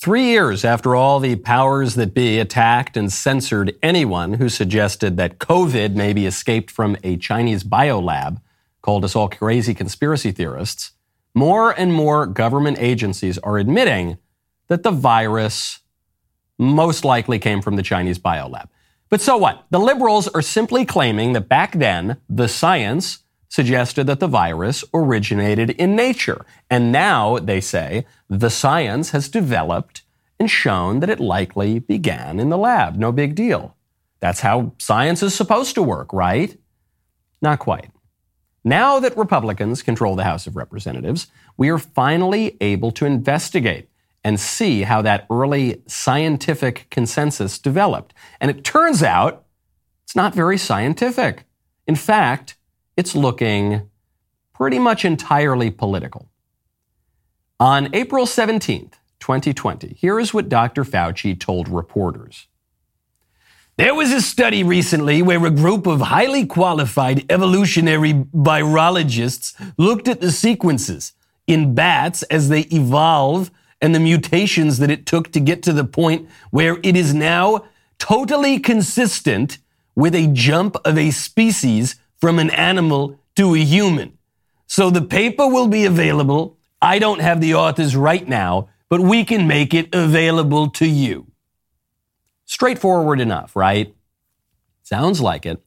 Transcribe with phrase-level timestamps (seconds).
[0.00, 5.38] Three years after all the powers that be attacked and censored anyone who suggested that
[5.38, 8.40] COVID maybe escaped from a Chinese biolab,
[8.80, 10.92] called us all crazy conspiracy theorists,
[11.34, 14.16] more and more government agencies are admitting
[14.68, 15.80] that the virus
[16.56, 18.68] most likely came from the Chinese biolab.
[19.10, 19.66] But so what?
[19.68, 23.18] The liberals are simply claiming that back then, the science
[23.50, 26.46] suggested that the virus originated in nature.
[26.70, 30.02] And now, they say, the science has developed
[30.38, 32.96] and shown that it likely began in the lab.
[32.96, 33.76] No big deal.
[34.20, 36.56] That's how science is supposed to work, right?
[37.42, 37.90] Not quite.
[38.62, 43.88] Now that Republicans control the House of Representatives, we are finally able to investigate
[44.22, 48.14] and see how that early scientific consensus developed.
[48.40, 49.46] And it turns out
[50.04, 51.44] it's not very scientific.
[51.86, 52.56] In fact,
[53.00, 53.88] it's looking
[54.52, 56.30] pretty much entirely political.
[57.58, 60.84] On April 17th, 2020, here is what Dr.
[60.84, 62.46] Fauci told reporters.
[63.78, 70.20] There was a study recently where a group of highly qualified evolutionary virologists looked at
[70.20, 71.14] the sequences
[71.46, 75.86] in bats as they evolve and the mutations that it took to get to the
[75.86, 77.64] point where it is now
[77.98, 79.56] totally consistent
[79.94, 84.18] with a jump of a species from an animal to a human.
[84.66, 86.58] So the paper will be available.
[86.80, 91.26] I don't have the authors right now, but we can make it available to you.
[92.44, 93.94] Straightforward enough, right?
[94.82, 95.62] Sounds like it.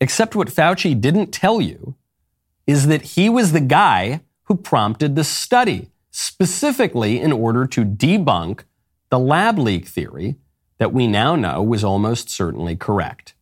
[0.00, 1.94] Except what Fauci didn't tell you
[2.66, 8.64] is that he was the guy who prompted the study, specifically in order to debunk
[9.10, 10.36] the lab leak theory
[10.78, 13.35] that we now know was almost certainly correct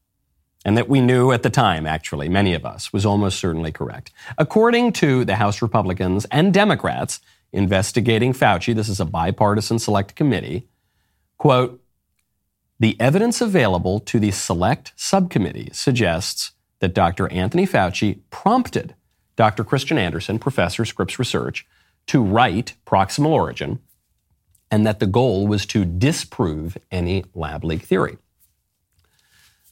[0.65, 4.11] and that we knew at the time, actually, many of us, was almost certainly correct.
[4.39, 7.21] According to the House Republicans and Democrats
[7.53, 10.69] investigating Fauci, this is a bipartisan select committee,
[11.39, 11.81] quote,
[12.81, 17.31] the evidence available to the select subcommittee suggests that Dr.
[17.31, 18.95] Anthony Fauci prompted
[19.37, 19.65] Dr.
[19.65, 21.67] Kristian Andersen, professor Scripps Research,
[22.07, 23.79] to write Proximal Origin,
[24.71, 28.19] and that the goal was to disprove any lab leak theory.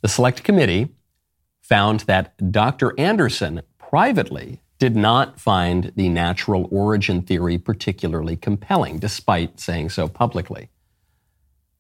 [0.03, 0.89] The select committee
[1.61, 2.93] found that Dr.
[2.99, 10.71] Andersen privately did not find the natural origin theory particularly compelling, despite saying so publicly.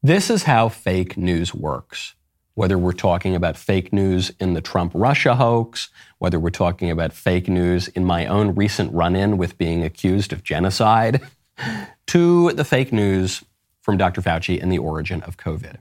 [0.04, 2.14] This is how fake news works.
[2.54, 7.12] Whether we're talking about fake news in the Trump Russia hoax, whether we're talking about
[7.12, 11.22] fake news in my own recent run in with being accused of genocide,
[12.06, 13.42] to the fake news
[13.80, 14.22] from Dr.
[14.22, 15.78] Fauci and the origin of COVID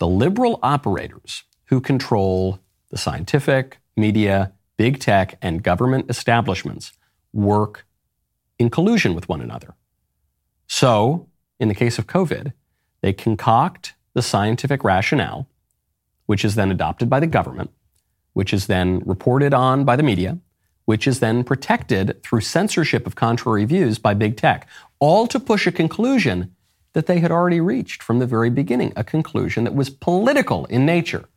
[0.00, 6.92] the liberal operators who control the scientific, media, big tech, and government establishments
[7.32, 7.86] work
[8.58, 9.74] in collusion with one another.
[10.66, 11.28] So,
[11.60, 12.54] in the case of COVID,
[13.02, 15.46] they concoct the scientific rationale,
[16.26, 17.70] which is then adopted by the government,
[18.32, 20.38] which is then reported on by the media,
[20.86, 24.66] which is then protected through censorship of contrary views by big tech,
[24.98, 26.54] all to push a conclusion
[26.92, 30.84] that they had already reached from the very beginning, a conclusion that was political in
[30.84, 31.28] nature.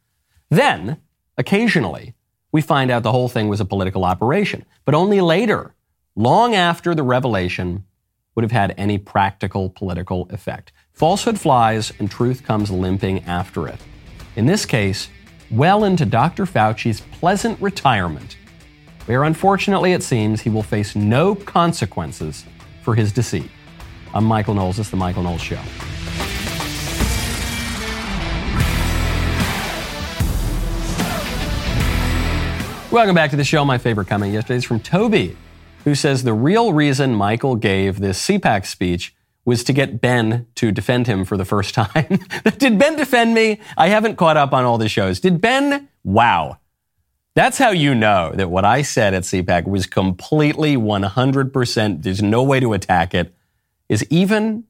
[0.49, 0.97] Then,
[1.37, 2.15] occasionally,
[2.51, 5.73] we find out the whole thing was a political operation, but only later,
[6.15, 7.83] long after the revelation
[8.35, 10.71] would have had any practical political effect.
[10.91, 13.79] Falsehood flies and truth comes limping after it.
[14.35, 15.09] In this case,
[15.51, 16.45] well into Dr.
[16.45, 18.37] Fauci's pleasant retirement,
[19.05, 22.45] where unfortunately it seems he will face no consequences
[22.81, 23.49] for his deceit.
[24.15, 24.77] I'm Michael Knowles.
[24.77, 25.59] It's The Michael Knowles Show.
[32.91, 33.65] Welcome back to the show.
[33.65, 35.35] My favorite comment yesterday is from Toby,
[35.83, 39.15] who says the real reason Michael gave this CPAC speech
[39.45, 42.19] was to get Ben to defend him for the first time.
[42.59, 43.59] Did Ben defend me?
[43.75, 45.19] I haven't caught up on all the shows.
[45.19, 45.89] Did Ben?
[46.03, 46.59] Wow.
[47.33, 52.03] That's how you know that what I said at CPAC was completely 100%.
[52.03, 53.33] There's no way to attack it
[53.89, 54.65] is even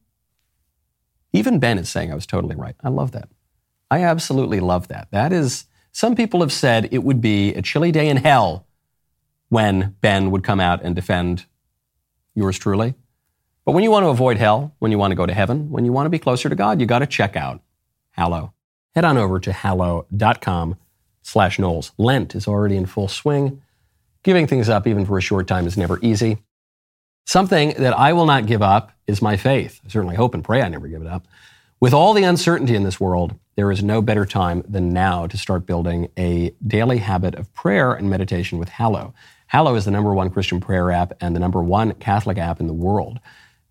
[1.32, 2.76] even Ben is saying I was totally right.
[2.84, 3.28] I love that.
[3.90, 5.08] I absolutely love that.
[5.12, 8.68] That is some people have said it would be a chilly day in hell
[9.50, 11.46] when Ben would come out and defend
[12.34, 12.96] yours truly.
[13.66, 15.86] But when you want to avoid hell, when you want to go to heaven, when
[15.86, 17.62] you want to be closer to God, you got to check out
[18.12, 18.54] Hallow.
[18.96, 20.76] Head on over to hallow.com
[21.22, 21.92] slash Knowles.
[21.98, 23.62] Lent is already in full swing.
[24.24, 26.38] Giving things up even for a short time is never easy.
[27.26, 29.80] Something that I will not give up is my faith.
[29.86, 31.26] I certainly hope and pray I never give it up.
[31.80, 35.38] With all the uncertainty in this world, there is no better time than now to
[35.38, 39.14] start building a daily habit of prayer and meditation with Hallow.
[39.48, 42.68] Hallow is the number one Christian prayer app and the number one Catholic app in
[42.68, 43.20] the world.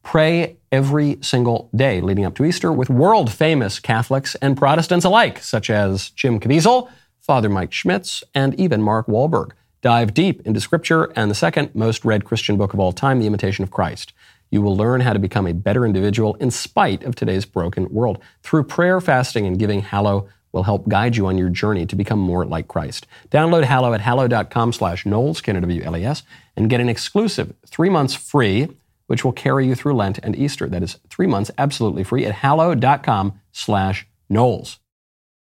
[0.02, 5.38] pray every single day leading up to Easter with world famous Catholics and Protestants alike,
[5.38, 6.90] such as Jim Caviezel,
[7.20, 9.52] Father Mike Schmitz, and even Mark Wahlberg.
[9.82, 13.26] Dive deep into Scripture and the second most read Christian book of all time, The
[13.26, 14.12] Imitation of Christ.
[14.50, 18.18] You will learn how to become a better individual in spite of today's broken world.
[18.42, 22.18] Through prayer, fasting, and giving, Hallow will help guide you on your journey to become
[22.18, 23.06] more like Christ.
[23.30, 26.22] Download Hallow at hallow.com slash Knowles, K-N-W-L-E-S,
[26.56, 28.68] and get an exclusive three months free
[29.12, 30.66] which will carry you through Lent and Easter.
[30.66, 34.78] That is three months absolutely free at hallow.com slash Knowles.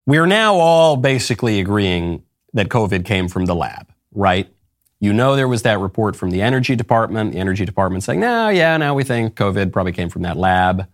[0.06, 4.48] We are now all basically agreeing that COVID came from the lab, right?
[5.00, 8.50] You know there was that report from the Energy Department, the Energy Department saying, no,
[8.50, 10.88] yeah, now we think COVID probably came from that lab.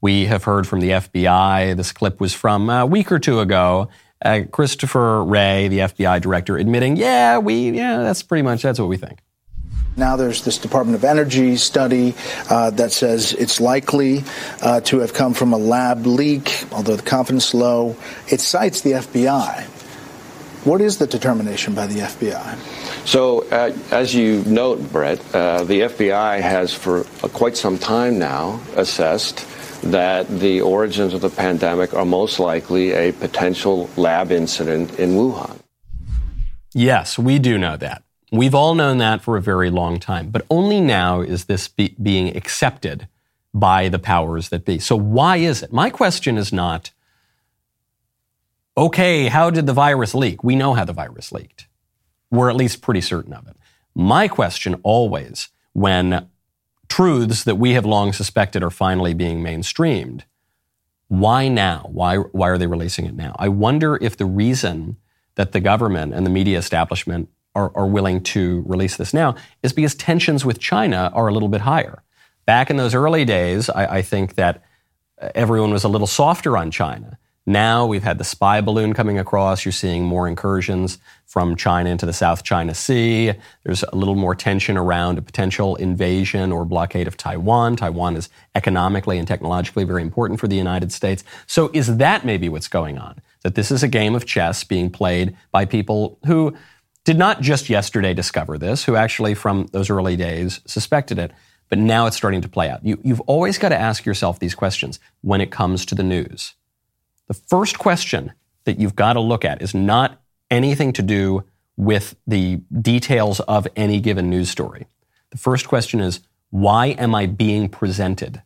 [0.00, 1.76] We have heard from the FBI.
[1.76, 3.90] This clip was from a week or two ago.
[4.24, 8.88] Uh, Christopher Wray, the FBI director, admitting, yeah, we, yeah, that's pretty much, that's what
[8.88, 9.20] we think.
[9.96, 12.14] Now there's this Department of Energy study
[12.48, 14.24] uh, that says it's likely
[14.62, 17.96] uh, to have come from a lab leak, although the confidence low.
[18.28, 19.79] It cites the FBI.
[20.64, 22.56] What is the determination by the FBI?
[23.06, 28.60] So, uh, as you note, Brett, uh, the FBI has for quite some time now
[28.76, 29.46] assessed
[29.82, 35.56] that the origins of the pandemic are most likely a potential lab incident in Wuhan.
[36.74, 38.02] Yes, we do know that.
[38.30, 41.96] We've all known that for a very long time, but only now is this be-
[42.00, 43.08] being accepted
[43.52, 44.78] by the powers that be.
[44.78, 45.72] So why is it?
[45.72, 46.90] My question is not,
[48.76, 50.42] okay, how did the virus leak?
[50.44, 51.66] We know how the virus leaked.
[52.30, 53.56] We're at least pretty certain of it.
[53.94, 56.28] My question always, when
[56.88, 60.22] truths that we have long suspected are finally being mainstreamed,
[61.08, 61.88] why now?
[61.90, 63.34] Why, why are they releasing it now?
[63.38, 64.96] I wonder if the reason
[65.34, 69.72] that the government and the media establishment are, are willing to release this now is
[69.72, 72.02] because tensions with China are a little bit higher.
[72.46, 74.62] Back in those early days, I, I think that
[75.34, 77.18] everyone was a little softer on China.
[77.46, 79.64] Now we've had the spy balloon coming across.
[79.64, 83.32] You're seeing more incursions from China into the South China Sea.
[83.64, 87.76] There's a little more tension around a potential invasion or blockade of Taiwan.
[87.76, 91.24] Taiwan is economically and technologically very important for the United States.
[91.46, 93.20] So is that maybe what's going on?
[93.42, 96.54] That this is a game of chess being played by people who
[97.04, 101.32] did not just yesterday discover this, who actually from those early days suspected it,
[101.70, 102.84] but now it's starting to play out.
[102.84, 106.54] You, have always got to ask yourself these questions when it comes to the news.
[107.30, 108.32] The first question
[108.64, 111.44] that you've got to look at is not anything to do
[111.76, 114.88] with the details of any given news story.
[115.30, 118.42] The first question is, why am I being presented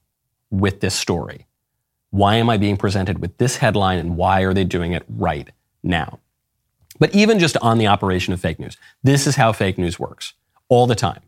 [0.50, 1.46] with this story?
[2.10, 5.48] Why am I being presented with this headline and why are they doing it right
[5.82, 6.19] now?
[6.98, 10.34] But even just on the operation of fake news, this is how fake news works
[10.69, 11.22] all the time.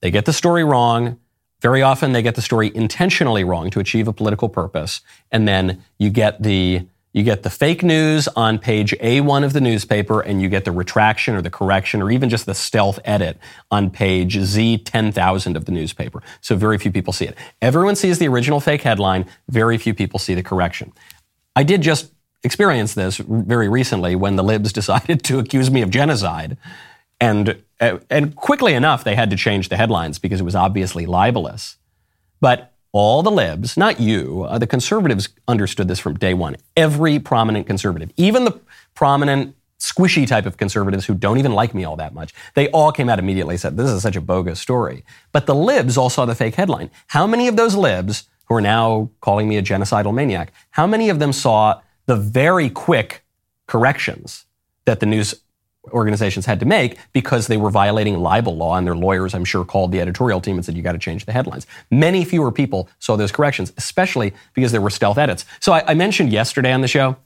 [0.00, 1.18] They get the story wrong.
[1.64, 5.00] Very often they get the story intentionally wrong to achieve a political purpose.
[5.32, 9.62] And then you get the you get the fake news on page A1 of the
[9.62, 13.38] newspaper and you get the retraction or the correction or even just the stealth edit
[13.70, 16.22] on page Z10,000 of the newspaper.
[16.42, 17.38] So very few people see it.
[17.62, 19.24] Everyone sees the original fake headline.
[19.48, 20.92] Very few people see the correction.
[21.56, 22.12] I did just
[22.42, 26.58] experience this very recently when the libs decided to accuse me of genocide.
[27.20, 31.06] And, uh, and quickly enough, they had to change the headlines because it was obviously
[31.06, 31.76] libelous.
[32.40, 36.56] But all the libs, not you, uh, the conservatives understood this from day one.
[36.76, 38.60] Every prominent conservative, even the
[38.94, 42.92] prominent squishy type of conservatives who don't even like me all that much, they all
[42.92, 45.04] came out immediately and said, this is such a bogus story.
[45.32, 46.90] But the libs all saw the fake headline.
[47.08, 51.08] How many of those libs who are now calling me a genocidal maniac, how many
[51.08, 53.24] of them saw the very quick
[53.66, 54.44] corrections
[54.84, 55.34] that the news
[55.92, 59.64] organizations had to make because they were violating libel law and their lawyers, I'm sure,
[59.64, 61.66] called the editorial team and said, you got to change the headlines.
[61.90, 65.44] Many fewer people saw those corrections, especially because there were stealth edits.
[65.60, 67.16] So I, I mentioned yesterday on the show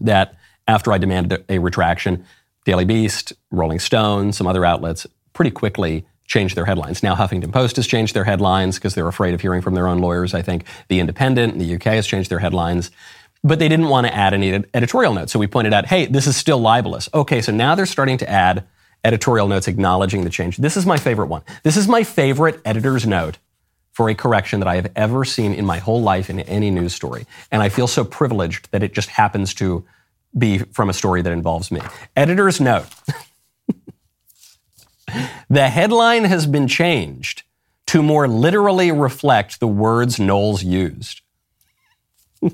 [0.00, 0.34] that
[0.68, 2.24] after I demanded a, retraction,
[2.64, 7.02] Daily Beast, Rolling Stone, some other outlets pretty quickly changed their headlines.
[7.02, 9.98] Now Huffington Post has changed their headlines because they're afraid of hearing from their own
[9.98, 10.34] lawyers.
[10.34, 12.90] I think The Independent in the UK has changed their headlines
[13.42, 15.32] but they didn't want to add any editorial notes.
[15.32, 17.08] So we pointed out, hey, this is still libelous.
[17.14, 18.64] Okay, so now they're starting to add
[19.04, 20.56] editorial notes acknowledging the change.
[20.56, 21.42] This is my favorite one.
[21.62, 23.38] This is my favorite editor's note
[23.92, 26.92] for a correction that I have ever seen in my whole life in any news
[26.92, 27.26] story.
[27.50, 29.86] And I feel so privileged that it just happens to
[30.36, 31.80] be from a story that involves me.
[32.14, 32.86] Editor's note.
[35.48, 37.44] the headline has been changed
[37.86, 41.22] to more literally reflect the words Knowles used.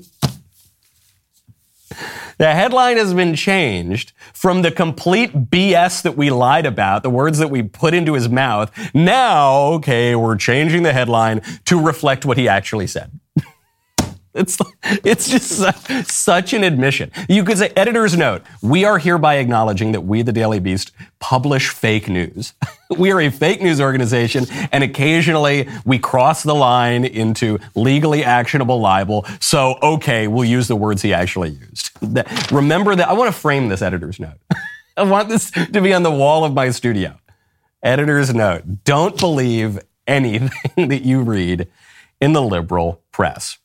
[2.37, 7.37] The headline has been changed from the complete BS that we lied about, the words
[7.39, 8.71] that we put into his mouth.
[8.93, 13.19] Now, okay, we're changing the headline to reflect what he actually said.
[14.33, 17.11] It's it's just such an admission.
[17.29, 21.69] You could say, editor's note: We are hereby acknowledging that we, the Daily Beast, publish
[21.69, 22.53] fake news.
[22.97, 28.79] we are a fake news organization, and occasionally we cross the line into legally actionable
[28.79, 29.25] libel.
[29.39, 31.91] So, okay, we'll use the words he actually used.
[32.51, 33.07] Remember that.
[33.07, 34.37] I want to frame this editor's note.
[34.97, 37.19] I want this to be on the wall of my studio.
[37.83, 40.49] Editor's note: Don't believe anything
[40.89, 41.67] that you read
[42.19, 43.59] in the liberal press.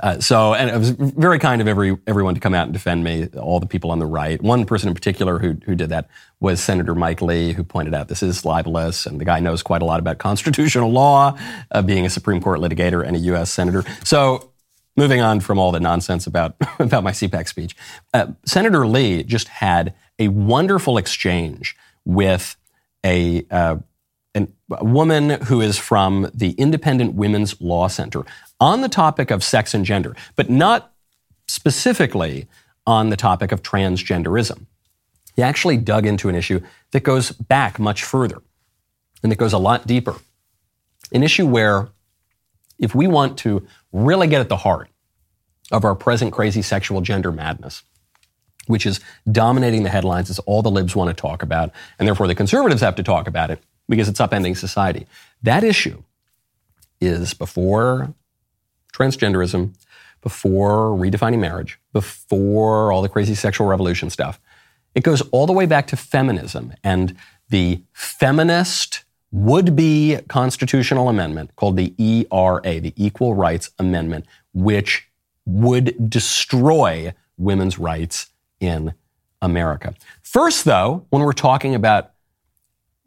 [0.00, 3.02] Uh, so, and it was very kind of every everyone to come out and defend
[3.02, 3.28] me.
[3.36, 4.40] All the people on the right.
[4.40, 6.08] One person in particular who who did that
[6.40, 9.82] was Senator Mike Lee, who pointed out this is libelous, and the guy knows quite
[9.82, 11.36] a lot about constitutional law,
[11.72, 13.50] uh, being a Supreme Court litigator and a U.S.
[13.50, 13.84] senator.
[14.04, 14.52] So,
[14.96, 17.74] moving on from all the nonsense about about my CPAC speech,
[18.14, 22.56] uh, Senator Lee just had a wonderful exchange with
[23.04, 23.76] a uh,
[24.34, 28.24] a woman who is from the Independent Women's Law Center
[28.60, 30.92] on the topic of sex and gender, but not
[31.46, 32.46] specifically
[32.86, 34.66] on the topic of transgenderism.
[35.36, 36.60] He actually dug into an issue
[36.90, 38.42] that goes back much further
[39.22, 40.16] and that goes a lot deeper.
[41.12, 41.88] An issue where,
[42.78, 44.88] if we want to really get at the heart
[45.70, 47.82] of our present crazy sexual gender madness,
[48.66, 49.00] which is
[49.30, 52.82] dominating the headlines, is all the libs want to talk about, and therefore the conservatives
[52.82, 55.06] have to talk about it because it's upending society.
[55.42, 56.02] That issue
[57.00, 58.12] is before
[58.98, 59.74] transgenderism,
[60.20, 64.40] before redefining marriage, before all the crazy sexual revolution stuff.
[64.94, 67.16] It goes all the way back to feminism and
[67.50, 75.06] the feminist would be constitutional amendment called the ERA, the Equal Rights Amendment, which
[75.44, 78.94] would destroy women's rights in
[79.40, 79.94] America.
[80.22, 82.12] First, though, when we're talking about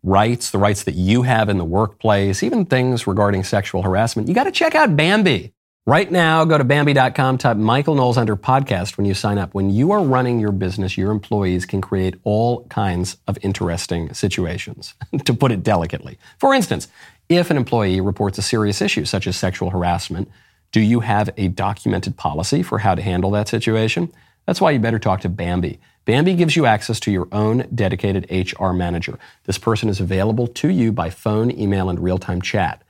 [0.04, 4.34] rights, the rights that you have in the workplace, even things regarding sexual harassment, you
[4.34, 5.54] got to check out Bambee.
[5.88, 9.56] Right now, go to Bambee.com, type Michael Knowles under podcast when you sign up.
[9.56, 14.94] When you are running your business, your employees can create all kinds of interesting situations,
[15.26, 16.20] to put it delicately.
[16.38, 16.88] For instance,
[17.30, 20.30] if an employee reports a serious issue such as sexual harassment,
[20.72, 24.14] do you have a documented policy for how to handle that situation?
[24.46, 25.80] That's why you better talk to Bambee.
[26.06, 29.18] Bambee gives you access to your own dedicated HR manager.
[29.46, 32.84] This person is available to you by phone, email, and real time chat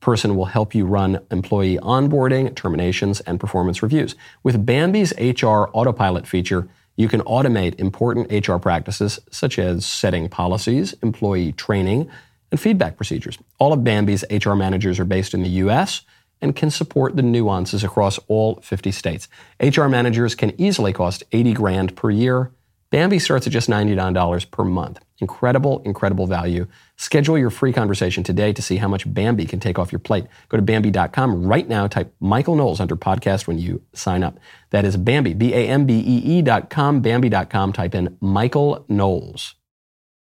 [0.00, 4.14] person will help you run employee onboarding, terminations, and performance reviews.
[4.42, 10.94] With Bambee's HR autopilot feature, you can automate important HR practices such as setting policies,
[11.02, 12.10] employee training,
[12.50, 13.38] and feedback procedures.
[13.58, 16.02] All of Bambee's HR managers are based in the US
[16.40, 19.28] and can support the nuances across all 50 states.
[19.60, 22.50] HR managers can easily cost 80 grand per year.
[22.90, 25.00] Bambee starts at just $99 per month.
[25.18, 26.66] Incredible, incredible value.
[26.96, 30.26] Schedule your free conversation today to see how much Bambee can take off your plate.
[30.48, 31.86] Go to Bambee.com right now.
[31.86, 34.38] Type Michael Knowles under podcast when you sign up.
[34.70, 37.72] That is Bambee, B-A-M-B-E-E dot com, Bambee.com.
[37.72, 39.54] Type in Michael Knowles.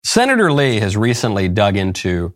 [0.03, 2.33] Senator Lee has recently dug into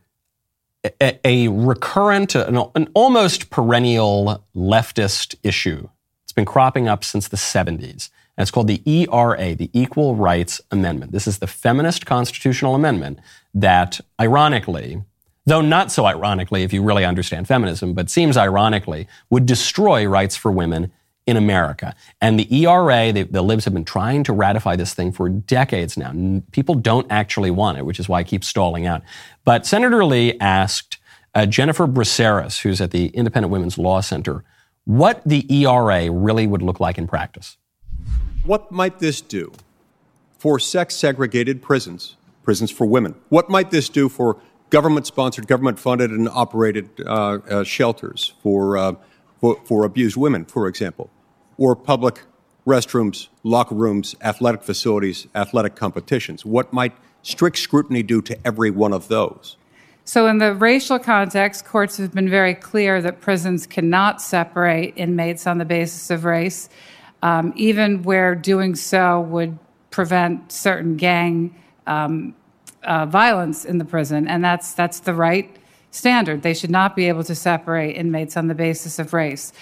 [0.83, 5.89] a, a recurrent, an, an almost perennial leftist issue.
[6.23, 8.09] It's been cropping up since the 70s.
[8.38, 11.11] And it's called the ERA, the Equal Rights Amendment.
[11.11, 13.19] This is the feminist constitutional amendment
[13.53, 15.01] that, ironically,
[15.45, 20.35] though not so ironically if you really understand feminism, but seems ironically, would destroy rights
[20.35, 20.91] for women
[21.27, 21.95] in America.
[22.19, 25.97] And the ERA, the, the, libs have been trying to ratify this thing for decades
[25.97, 26.13] now.
[26.51, 29.03] People don't actually want it, which is why it keeps stalling out.
[29.45, 30.97] But Senator Lee asked
[31.35, 34.43] uh, Jennifer Braceras, who's at the Independent Women's Law Center,
[34.85, 37.57] what the ERA really would look like in practice.
[38.43, 39.51] What might this do
[40.39, 43.13] for sex segregated prisons, prisons for women?
[43.29, 44.38] What might this do for
[44.71, 48.95] government sponsored, government funded, and operated uh, uh, shelters for, uh,
[49.39, 51.12] for, for abused women, for example?
[51.60, 52.24] Or public
[52.65, 56.43] restrooms, locker rooms, athletic facilities, athletic competitions?
[56.43, 59.57] What might strict scrutiny do to every one of those?
[60.03, 65.45] So, in the racial context, courts have been very clear that prisons cannot separate inmates
[65.45, 66.69] on the basis of race
[67.21, 69.57] um, even where doing so would
[69.91, 71.55] prevent certain gang
[71.87, 72.33] um,
[72.83, 75.55] uh, violence in the prison, and that's that's the right
[75.91, 76.41] standard.
[76.41, 79.53] They should not be able to separate inmates on the basis of race.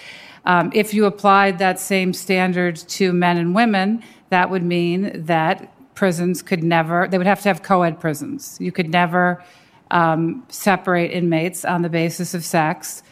[0.46, 5.74] Um, if you applied that same standard to men and women, that would mean that
[5.96, 8.58] prisons could never, they would have to have co ed prisons.
[8.60, 9.44] You could never
[9.92, 13.04] um, separate inmates on the basis of sex,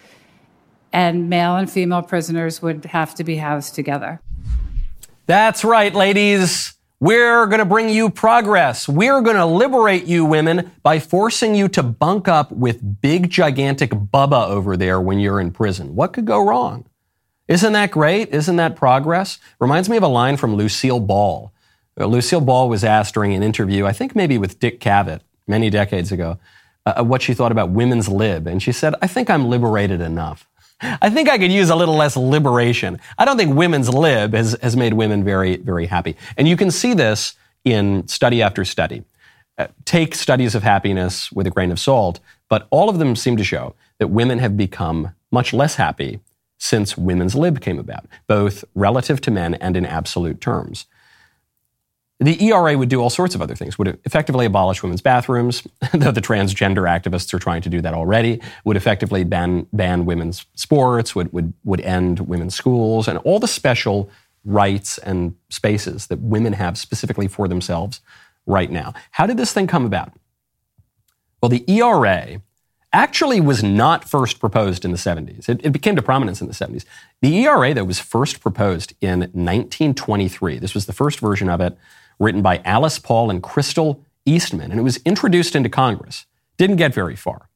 [0.93, 4.21] and male and female prisoners would have to be housed together.
[5.27, 6.74] That's right, ladies.
[7.01, 8.88] We're going to bring you progress.
[8.88, 13.89] We're going to liberate you women by forcing you to bunk up with big, gigantic
[13.89, 15.98] Bubba over there when you're in prison.
[15.98, 16.86] What could go wrong?
[17.50, 18.29] Isn't that great?
[18.29, 19.38] Isn't that progress?
[19.60, 21.51] Reminds me of a line from Lucille Ball.
[22.00, 25.69] Uh, Lucille Ball was asked during an interview, I think maybe with Dick Cavett many
[25.69, 26.39] decades ago,
[26.86, 28.48] uh, what she thought about women's lib.
[28.48, 30.48] And she said, I think I'm liberated enough.
[30.81, 33.00] I think I could use a little less liberation.
[33.17, 36.15] I don't think women's lib has, has made women very, very happy.
[36.38, 39.03] And you can see this in study after study.
[39.57, 43.38] Uh, take studies of happiness with a grain of salt, but all of them seem
[43.38, 46.19] to show that women have become much less happy
[46.60, 50.86] since women's lib came about, both relative to men and in absolute terms.
[52.19, 53.77] The ERA would do all sorts of other things.
[53.77, 58.41] Would effectively abolish women's bathrooms, though the transgender activists are trying to do that already.
[58.65, 61.13] Would effectively ban ban women's sports.
[61.13, 64.09] Would would would end women's schools and all the special
[64.43, 68.01] rights and spaces that women have specifically for themselves
[68.45, 68.93] right now.
[69.12, 70.13] How did this thing come about?
[71.41, 72.41] Well, the ERA
[72.93, 75.50] actually was not first proposed in the 70s.
[75.50, 76.86] It, it, became to prominence in the 70s.
[77.21, 80.57] The ERA, though, was first proposed in 1923.
[80.57, 81.77] This was the first version of it
[82.19, 86.25] written by Alice Paul and Crystal Eastman, and it was introduced into Congress.
[86.57, 87.50] Didn't get very far.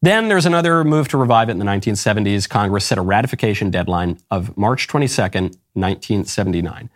[0.00, 2.48] Then there's another move to revive it in the 1970s.
[2.48, 6.90] Congress set a ratification deadline of March 22, 1979.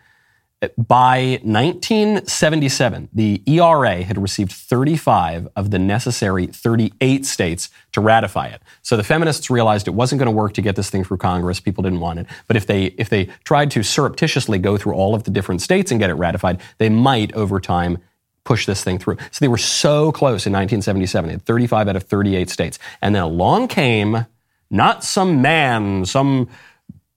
[0.78, 8.62] By 1977, the ERA had received 35 of the necessary 38 states to ratify it.
[8.82, 11.58] So the feminists realized it wasn't going to work to get this thing through Congress.
[11.58, 12.26] People didn't want it.
[12.46, 15.90] But if they if they tried to surreptitiously go through all of the different states
[15.90, 17.98] and get it ratified, they might over time
[18.44, 19.16] push this thing through.
[19.32, 21.26] So they were so close in 1977.
[21.26, 22.78] They had 35 out of 38 states.
[23.00, 24.26] And then along came
[24.70, 26.48] not some man, some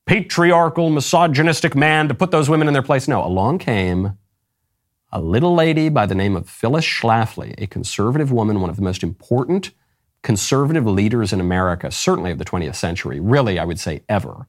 [0.06, 3.08] patriarchal, misogynistic man to put those women in their place.
[3.08, 4.18] No, along came
[5.12, 8.82] a little lady by the name of Phyllis Schlafly, a conservative woman, one of the
[8.82, 9.72] most important
[10.24, 14.48] conservative leaders in America, certainly of the 20th century, really, I would say ever.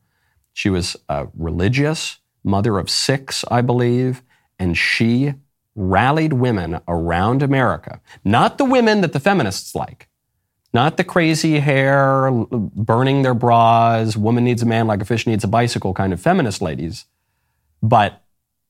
[0.55, 4.23] She was a religious, mother of six, I believe,
[4.59, 5.35] and she
[5.75, 8.01] rallied women around America.
[8.25, 10.06] Not the women that the feminists like,
[10.77, 15.43] not the crazy hair, burning their bras, woman needs a man like a fish needs
[15.43, 17.07] a bicycle kind of feminist ladies,
[17.83, 18.23] but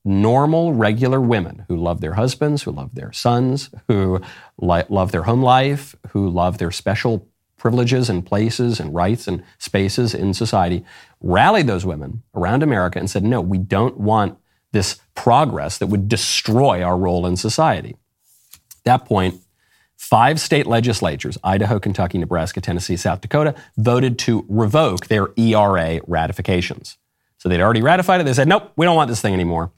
[0.05, 4.21] normal, regular women who love their husbands, who love their sons, who
[4.57, 9.42] li- love their home life, who love their special privileges and places and rights and
[9.59, 10.85] spaces in society,
[11.21, 14.38] rallied those women around America and said, no, we don't want
[14.71, 17.97] this progress that would destroy our role in society.
[18.53, 19.40] At that point,
[19.96, 26.98] Five state legislatures, Idaho, Kentucky, Nebraska, Tennessee, South Dakota, voted to revoke their ERA ratifications.
[27.38, 28.24] So they'd already ratified it.
[28.24, 29.72] They said, nope, we don't want this thing anymore.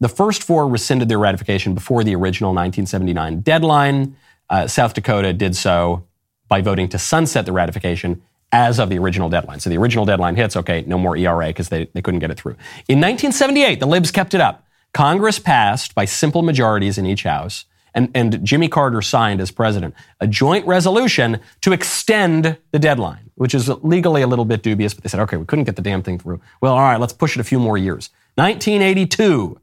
[0.00, 4.16] The first four rescinded their ratification before the original 1979 deadline.
[4.50, 6.04] Uh, South Dakota did so
[6.48, 9.60] by voting to sunset the ratification as of the original deadline.
[9.60, 12.38] So the original deadline hits, okay, no more ERA because they, they couldn't get it
[12.38, 12.52] through.
[12.88, 14.66] In 1978, the libs kept it up.
[14.92, 17.64] Congress passed by simple majorities in each house
[17.94, 23.54] and, and Jimmy Carter signed as president a joint resolution to extend the deadline, which
[23.54, 26.02] is legally a little bit dubious, but they said, okay, we couldn't get the damn
[26.02, 26.40] thing through.
[26.60, 28.10] Well, all right, let's push it a few more years.
[28.34, 29.60] 1982.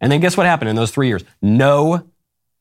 [0.00, 1.22] And then guess what happened in those three years?
[1.42, 2.04] No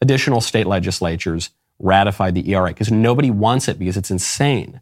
[0.02, 1.50] additional state legislatures
[1.80, 4.82] ratified the ERA because nobody wants it because it's insane.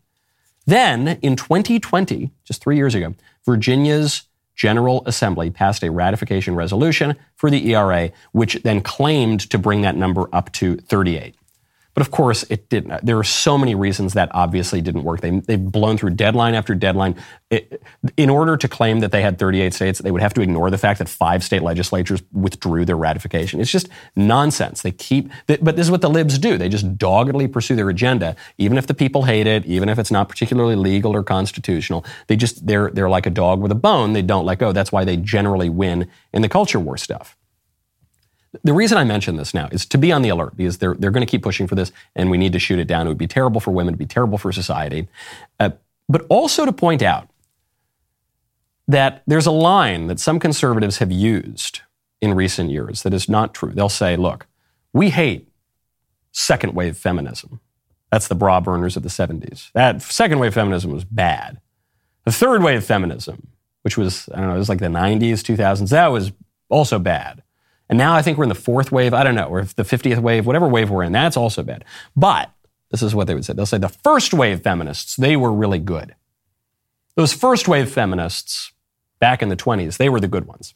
[0.65, 3.15] Then in 2020, just three years ago,
[3.45, 4.23] Virginia's
[4.55, 9.95] General Assembly passed a ratification resolution for the ERA, which then claimed to bring that
[9.95, 11.35] number up to 38.
[11.93, 13.05] But of course, it didn't.
[13.05, 15.21] There are so many reasons that obviously didn't work.
[15.21, 17.15] They, they've blown through deadline after deadline.
[17.51, 17.83] It,
[18.17, 20.77] in order to claim that they had 38 states, they would have to ignore the
[20.79, 23.61] fact that five state legislatures withdrew their ratification.
[23.61, 24.81] It's just nonsense.
[24.81, 26.57] They keep, but this is what the libs do.
[26.57, 30.11] They just doggedly pursue their agenda, even if the people hate it, even if it's
[30.11, 32.03] not particularly legal or constitutional.
[32.25, 34.13] They just, they're, they're like a dog with a bone.
[34.13, 34.63] They don't let go.
[34.63, 37.35] Oh, that's why they generally win in the culture war stuff.
[38.63, 41.11] The reason I mention this now is to be on the alert because they're, they're
[41.11, 43.07] going to keep pushing for this and we need to shoot it down.
[43.07, 45.07] It would be terrible for women, it would be terrible for society.
[45.59, 45.71] Uh,
[46.07, 47.29] but also to point out
[48.87, 51.81] that there's a line that some conservatives have used
[52.21, 53.71] in recent years that is not true.
[53.71, 54.45] They'll say, look,
[54.91, 55.49] we hate
[56.31, 57.59] second wave feminism.
[58.11, 59.71] That's the bra burners of the 70s.
[59.73, 61.59] That second wave feminism was bad.
[62.25, 63.47] The third wave feminism,
[63.81, 66.31] which was, I don't know, it was like the 90s, 2000s, that was
[66.69, 67.42] also bad.
[67.93, 69.13] And now I think we're in the fourth wave.
[69.13, 71.85] I don't know, or the 50th wave, whatever wave we're in, that's also bad.
[72.15, 72.49] But
[72.89, 73.53] this is what they would say.
[73.53, 76.15] They'll say the first wave feminists, they were really good.
[77.13, 78.71] Those first wave feminists
[79.19, 80.73] back in the 20s, they were the good ones.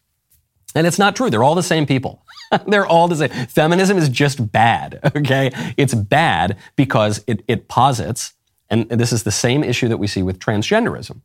[0.75, 1.31] And it's not true.
[1.31, 2.23] They're all the same people.
[2.67, 3.47] They're all the same.
[3.47, 5.49] Feminism is just bad, okay?
[5.75, 8.35] It's bad because it, it posits,
[8.69, 11.21] and this is the same issue that we see with transgenderism.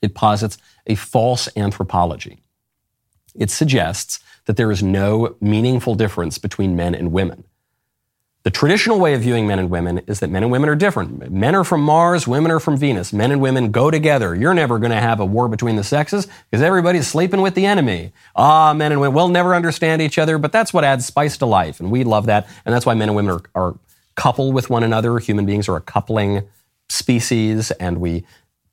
[0.00, 0.56] It posits
[0.86, 2.42] a false anthropology.
[3.34, 7.44] It suggests that there is no meaningful difference between men and women.
[8.42, 11.30] The traditional way of viewing men and women is that men and women are different.
[11.30, 13.12] Men are from Mars, women are from Venus.
[13.12, 14.34] Men and women go together.
[14.34, 17.66] You're never going to have a war between the sexes because everybody's sleeping with the
[17.66, 18.12] enemy.
[18.34, 21.46] Ah, men and women will never understand each other, but that's what adds spice to
[21.46, 21.80] life.
[21.80, 22.48] And we love that.
[22.64, 23.74] And that's why men and women are, are
[24.52, 25.18] with one another.
[25.18, 26.48] Human beings are a coupling
[26.88, 28.24] species and we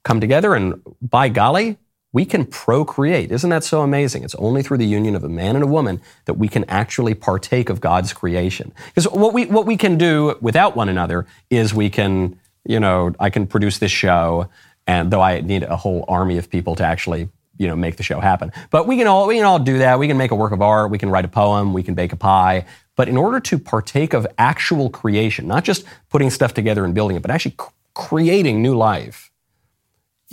[0.04, 1.78] come together and by golly,
[2.14, 3.32] we can procreate.
[3.32, 4.24] Isn't that so amazing?
[4.24, 7.14] It's only through the union of a man and a woman that we can actually
[7.14, 8.72] partake of God's creation.
[8.88, 13.14] Because what we, what we can do without one another is we can, you know,
[13.20, 14.50] I can produce this show,
[14.86, 18.04] and though I need a whole army of people to actually, you know, make the
[18.04, 18.54] show happen.
[18.70, 20.00] But we can all, we can all do that.
[20.00, 20.90] We can make a work of art.
[20.90, 21.74] We can write a poem.
[21.74, 22.66] We can bake a pie.
[22.96, 27.18] But in order to partake of actual creation, not just putting stuff together and building
[27.18, 27.56] it, but actually
[27.94, 29.27] creating new life,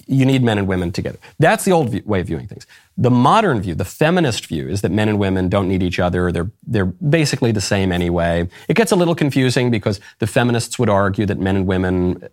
[0.07, 1.19] you need men and women together.
[1.39, 2.67] That's the old view, way of viewing things.
[2.97, 6.31] The modern view, the feminist view, is that men and women don't need each other.
[6.31, 8.49] They're, they're basically the same anyway.
[8.69, 12.29] It gets a little confusing because the feminists would argue that men and women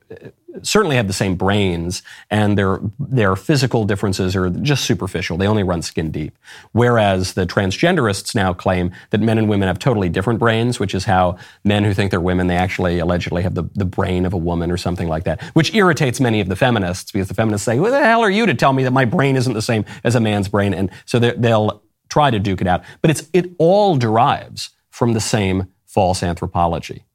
[0.63, 5.37] certainly have the same brains and their, their physical differences are just superficial.
[5.37, 6.37] They only run skin deep.
[6.71, 11.05] Whereas the transgenderists now claim that men and women have totally different brains, which is
[11.05, 14.37] how men who think they're women, they actually allegedly have the, the brain of a
[14.37, 17.77] woman or something like that, which irritates many of the feminists because the feminists say,
[17.77, 20.15] who the hell are you to tell me that my brain isn't the same as
[20.15, 20.73] a man's brain?
[20.73, 22.83] And so they'll try to duke it out.
[23.01, 27.05] But it's, it all derives from the same false anthropology.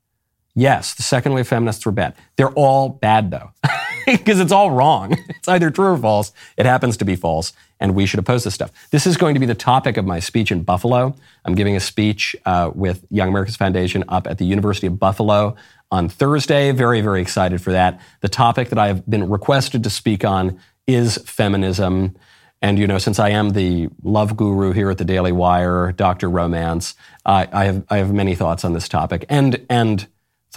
[0.58, 2.14] Yes, the second wave feminists were bad.
[2.36, 3.50] They're all bad though,
[4.06, 5.12] because it's all wrong.
[5.28, 6.32] It's either true or false.
[6.56, 8.72] It happens to be false, and we should oppose this stuff.
[8.90, 11.14] This is going to be the topic of my speech in Buffalo.
[11.44, 15.56] I'm giving a speech uh, with Young America's Foundation up at the University of Buffalo
[15.90, 16.72] on Thursday.
[16.72, 18.00] Very, very excited for that.
[18.22, 22.16] The topic that I have been requested to speak on is feminism.
[22.62, 26.30] And, you know, since I am the love guru here at the Daily Wire, Dr.
[26.30, 26.94] Romance,
[27.26, 29.26] uh, I, have, I have many thoughts on this topic.
[29.28, 30.06] And, and,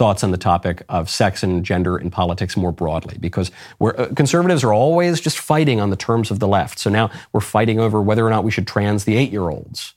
[0.00, 3.50] thoughts on the topic of sex and gender in politics more broadly, because
[3.82, 6.78] uh, conservatives are always just fighting on the terms of the left.
[6.78, 9.92] So now we're fighting over whether or not we should trans the eight year olds,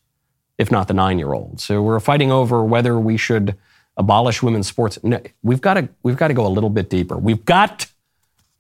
[0.57, 1.63] if not the nine year olds.
[1.63, 3.55] So we're fighting over whether we should
[3.95, 4.99] abolish women's sports.
[5.03, 7.15] No, we've got to we've got to go a little bit deeper.
[7.17, 7.89] We've got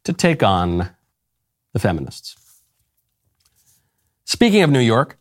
[0.05, 0.91] to take on
[1.73, 2.37] the feminists.
[4.23, 5.17] Speaking of New York,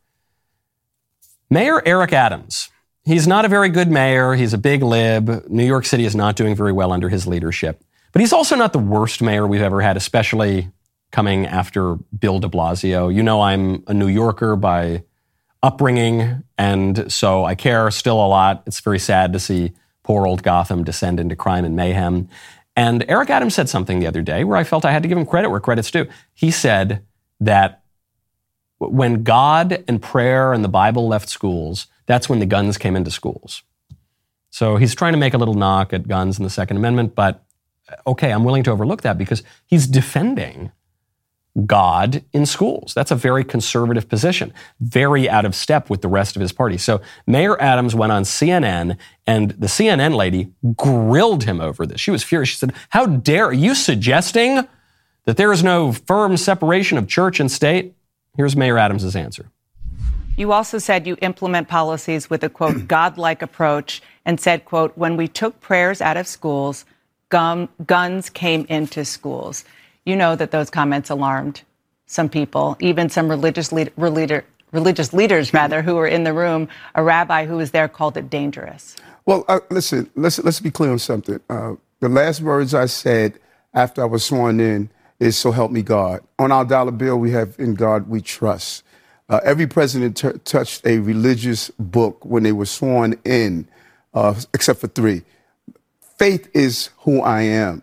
[1.50, 2.68] Mayor Eric Adams
[3.04, 4.34] He's not a very good mayor.
[4.34, 5.48] He's a big lib.
[5.48, 7.82] New York City is not doing very well under his leadership.
[8.12, 10.70] But he's also not the worst mayor we've ever had, especially
[11.10, 13.12] coming after Bill de Blasio.
[13.12, 15.04] You know, I'm a New Yorker by
[15.62, 18.62] upbringing, and so I care still a lot.
[18.66, 22.28] It's very sad to see poor old Gotham descend into crime and mayhem.
[22.74, 25.18] And Eric Adams said something the other day where I felt I had to give
[25.18, 26.06] him credit where credit's due.
[26.32, 27.04] He said
[27.40, 27.82] that
[28.78, 33.10] when God and prayer and the Bible left schools, that's when the guns came into
[33.10, 33.62] schools.
[34.50, 37.42] So he's trying to make a little knock at guns in the Second Amendment, but
[37.88, 40.72] uh, okay, I'm willing to overlook that because he's defending
[41.66, 42.92] God in schools.
[42.94, 46.76] That's a very conservative position, very out of step with the rest of his party.
[46.76, 52.00] So Mayor Adams went on CNN and the CNN lady grilled him over this.
[52.00, 52.50] She was furious.
[52.50, 54.66] She said, How dare are you suggesting
[55.24, 57.94] that there is no firm separation of church and state?
[58.36, 59.50] Here's Mayor Adams' answer.
[60.34, 65.16] You also said you implement policies with a quote godlike approach and said quote when
[65.16, 66.86] we took prayers out of schools,
[67.28, 69.64] gum, guns came into schools.
[70.06, 71.62] You know that those comments alarmed
[72.06, 76.68] some people, even some religious lead, leader, religious leaders rather who were in the room.
[76.94, 78.96] A rabbi who was there called it dangerous.
[79.26, 81.40] Well, uh, listen, let's let's be clear on something.
[81.48, 83.38] Uh, the last words I said
[83.74, 84.90] after I was sworn in
[85.20, 88.82] is "So help me God." On our dollar bill, we have "In God We Trust."
[89.32, 93.66] Uh, every president t- touched a religious book when they were sworn in,
[94.12, 95.22] uh, except for three.
[96.18, 97.82] Faith is who I am.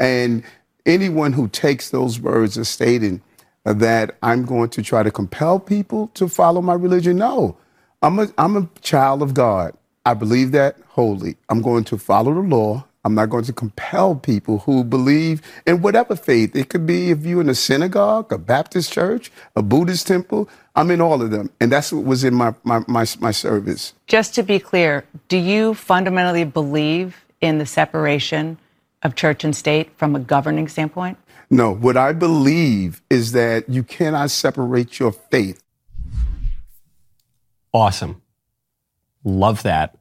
[0.00, 0.42] And
[0.86, 3.22] anyone who takes those words as stating
[3.64, 7.56] that I'm going to try to compel people to follow my religion, no.
[8.02, 9.74] I'm a, I'm a child of God.
[10.04, 11.36] I believe that wholly.
[11.48, 12.86] I'm going to follow the law.
[13.04, 16.54] I'm not going to compel people who believe in whatever faith.
[16.54, 20.48] It could be if you're in a synagogue, a Baptist church, a Buddhist temple.
[20.74, 21.50] I'm in all of them.
[21.60, 23.94] And that's what was in my, my, my, my service.
[24.06, 28.58] Just to be clear, do you fundamentally believe in the separation
[29.02, 31.18] of church and state from a governing standpoint?
[31.50, 31.72] No.
[31.72, 35.62] What I believe is that you cannot separate your faith
[37.72, 38.22] Awesome.
[39.24, 39.96] Love that.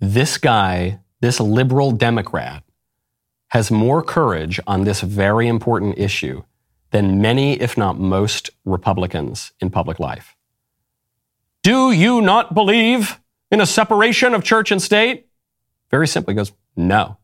[0.00, 2.64] This guy, this liberal Democrat,
[3.48, 6.42] has more courage on this very important issue
[6.90, 10.36] than many, if not most, Republicans in public life.
[11.62, 13.20] Do you not believe
[13.52, 15.28] in a separation of church and state?
[15.90, 17.18] Very simply goes, no.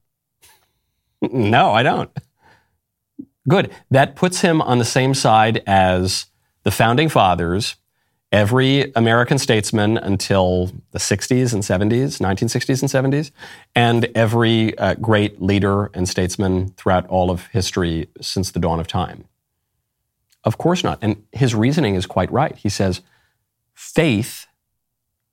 [1.20, 2.11] no, I don't.
[3.48, 3.72] Good.
[3.90, 6.26] That puts him on the same side as
[6.62, 7.76] the founding fathers,
[8.30, 13.30] every American statesman until the 60s and 70s, 1960s and 70s,
[13.74, 18.86] and every uh, great leader and statesman throughout all of history since the dawn of
[18.86, 19.24] time.
[20.44, 20.98] Of course not.
[21.02, 22.56] And his reasoning is quite right.
[22.56, 23.00] He says,
[23.74, 24.46] faith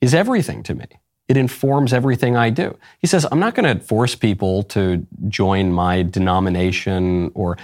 [0.02, 0.86] is everything to me.
[1.28, 2.78] It informs everything I do.
[3.00, 7.58] He says, I'm not going to force people to join my denomination or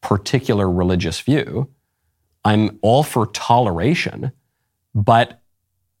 [0.00, 1.68] particular religious view.
[2.44, 4.32] I'm all for toleration,
[5.04, 5.40] but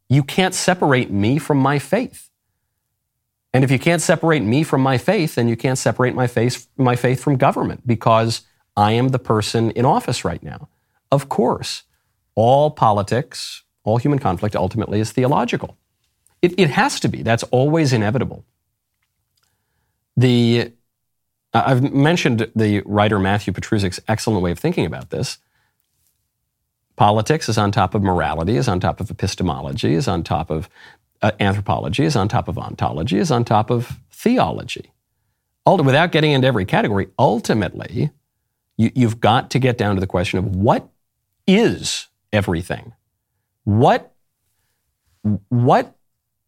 [0.08, 2.30] you can't separate me from my faith.
[3.54, 6.66] And if you can't separate me from my faith, then you can't separate my faith,
[6.76, 8.42] my faith from government because
[8.76, 10.68] I am the person in office right now.
[11.12, 11.84] Of course,
[12.34, 15.76] all politics, all human conflict ultimately is theological.
[16.42, 17.22] It, it has to be.
[17.22, 18.44] That's always inevitable.
[20.16, 20.72] The
[21.54, 25.38] I've mentioned the writer Matthew Petrusek's excellent way of thinking about this.
[26.98, 30.68] Politics is on top of morality, is on top of epistemology, is on top of
[31.22, 34.92] uh, anthropology, is on top of ontology, is on top of theology.
[35.64, 38.10] Without getting into every category, ultimately,
[38.76, 40.88] you, you've got to get down to the question of what
[41.46, 42.94] is everything?
[43.62, 44.12] What,
[45.50, 45.94] what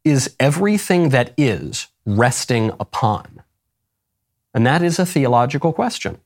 [0.03, 3.41] is everything that is resting upon?
[4.53, 6.19] And that is a theological question.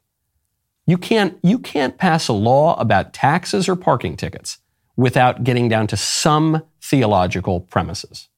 [0.86, 4.60] You can't, you can't pass a law about taxes or parking tickets
[4.96, 8.30] without getting down to some theological premises.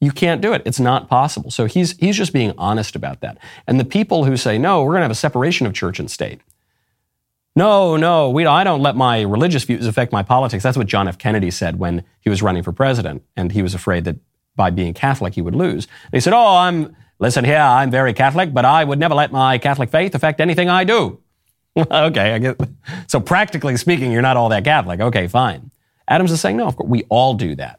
[0.00, 0.62] You can't do it.
[0.64, 1.50] It's not possible.
[1.50, 3.38] So he's, he's just being honest about that.
[3.68, 6.10] And the people who say, no, we're going to have a separation of church and
[6.10, 6.40] state.
[7.54, 10.62] No, no, we, I don't let my religious views affect my politics.
[10.62, 11.18] That's what John F.
[11.18, 13.22] Kennedy said when he was running for president.
[13.36, 14.16] And he was afraid that
[14.56, 15.86] by being Catholic, he would lose.
[16.06, 19.30] And he said, Oh, I'm, listen here, I'm very Catholic, but I would never let
[19.30, 21.20] my Catholic faith affect anything I do.
[21.76, 22.60] okay, I get,
[23.06, 25.00] so practically speaking, you're not all that Catholic.
[25.00, 25.70] Okay, fine.
[26.08, 27.78] Adams is saying, no, of course, we all do that.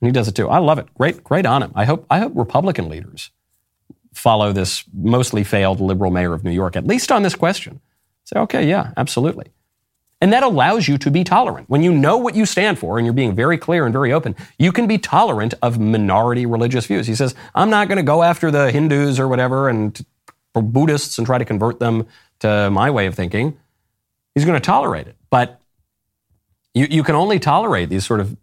[0.00, 0.48] And he does it too.
[0.48, 0.86] I love it.
[0.94, 1.72] Great, great on him.
[1.74, 3.30] I hope, I hope Republican leaders
[4.12, 7.80] follow this mostly failed liberal mayor of New York, at least on this question.
[8.24, 9.46] Say, okay, yeah, absolutely.
[10.20, 11.70] And that allows you to be tolerant.
[11.70, 14.36] When you know what you stand for and you're being very clear and very open,
[14.58, 17.06] you can be tolerant of minority religious views.
[17.06, 20.04] He says, I'm not going to go after the Hindus or whatever and
[20.52, 22.06] Buddhists and try to convert them
[22.40, 23.58] to my way of thinking.
[24.34, 25.16] He's going to tolerate it.
[25.30, 25.60] But
[26.74, 28.36] you, you can only tolerate these sort of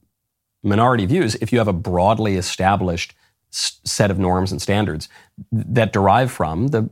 [0.63, 3.13] minority views if you have a broadly established
[3.52, 5.08] set of norms and standards
[5.52, 6.90] that derive from the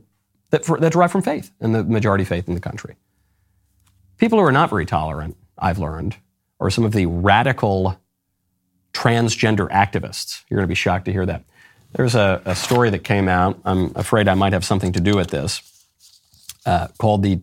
[0.50, 2.94] that, for, that derive from faith and the majority faith in the country.
[4.18, 6.16] People who are not very tolerant, I've learned,
[6.58, 8.00] are some of the radical
[8.92, 10.42] transgender activists.
[10.48, 11.44] You're going to be shocked to hear that.
[11.92, 15.14] There's a, a story that came out, I'm afraid I might have something to do
[15.14, 15.62] with this,
[16.64, 17.40] uh, called the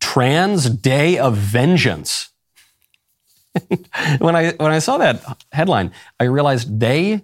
[0.00, 2.30] Trans Day of Vengeance.
[4.18, 7.22] when, I, when I saw that headline, I realized they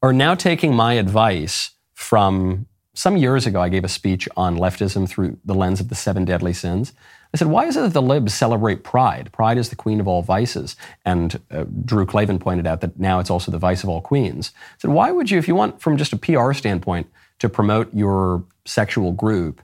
[0.00, 5.08] are now taking my advice from some years ago, I gave a speech on leftism
[5.08, 6.92] through the lens of the seven deadly sins.
[7.34, 9.30] I said, why is it that the libs celebrate pride?
[9.32, 10.76] Pride is the queen of all vices.
[11.04, 14.52] And uh, Drew Klavan pointed out that now it's also the vice of all queens.
[14.54, 17.92] I said, why would you, if you want from just a PR standpoint to promote
[17.94, 19.62] your sexual group,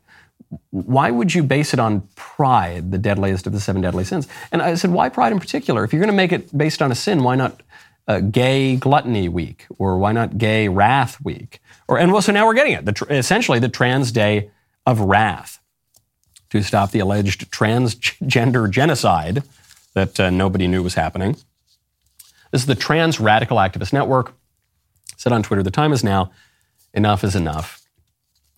[0.70, 4.28] why would you base it on pride, the deadliest of the seven deadly sins?
[4.50, 5.84] And I said, why pride in particular?
[5.84, 7.62] If you're going to make it based on a sin, why not
[8.06, 9.66] uh, gay gluttony week?
[9.78, 11.60] Or why not gay wrath week?
[11.86, 12.86] Or, and well, so now we're getting it.
[12.86, 14.50] The, essentially, the trans day
[14.86, 15.60] of wrath
[16.50, 19.42] to stop the alleged transgender genocide
[19.94, 21.36] that uh, nobody knew was happening.
[22.50, 24.34] This is the Trans Radical Activist Network.
[25.16, 26.30] Said on Twitter, the time is now.
[26.94, 27.82] Enough is enough.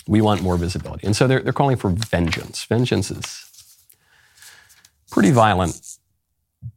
[0.07, 1.07] We want more visibility.
[1.07, 2.64] And so they're, they're calling for vengeance.
[2.64, 3.46] Vengeance is
[5.11, 5.98] pretty violent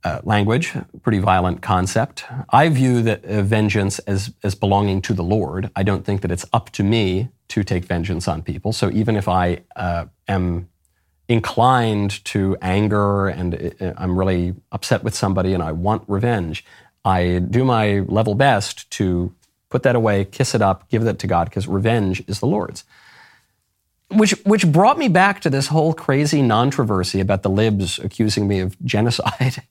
[0.04, 2.26] uh, language, pretty violent concept.
[2.50, 5.70] I view that uh, vengeance as, as belonging to the Lord.
[5.76, 8.72] I don't think that it's up to me to take vengeance on people.
[8.74, 10.70] So even if I uh, am
[11.28, 16.66] inclined to anger and uh, I'm really upset with somebody and I want revenge,
[17.06, 19.34] I do my level best to
[19.70, 22.84] put that away, kiss it up, give that to God, because revenge is the Lord's.
[24.10, 28.60] Which which brought me back to this whole crazy controversy about the libs accusing me
[28.60, 29.64] of genocide,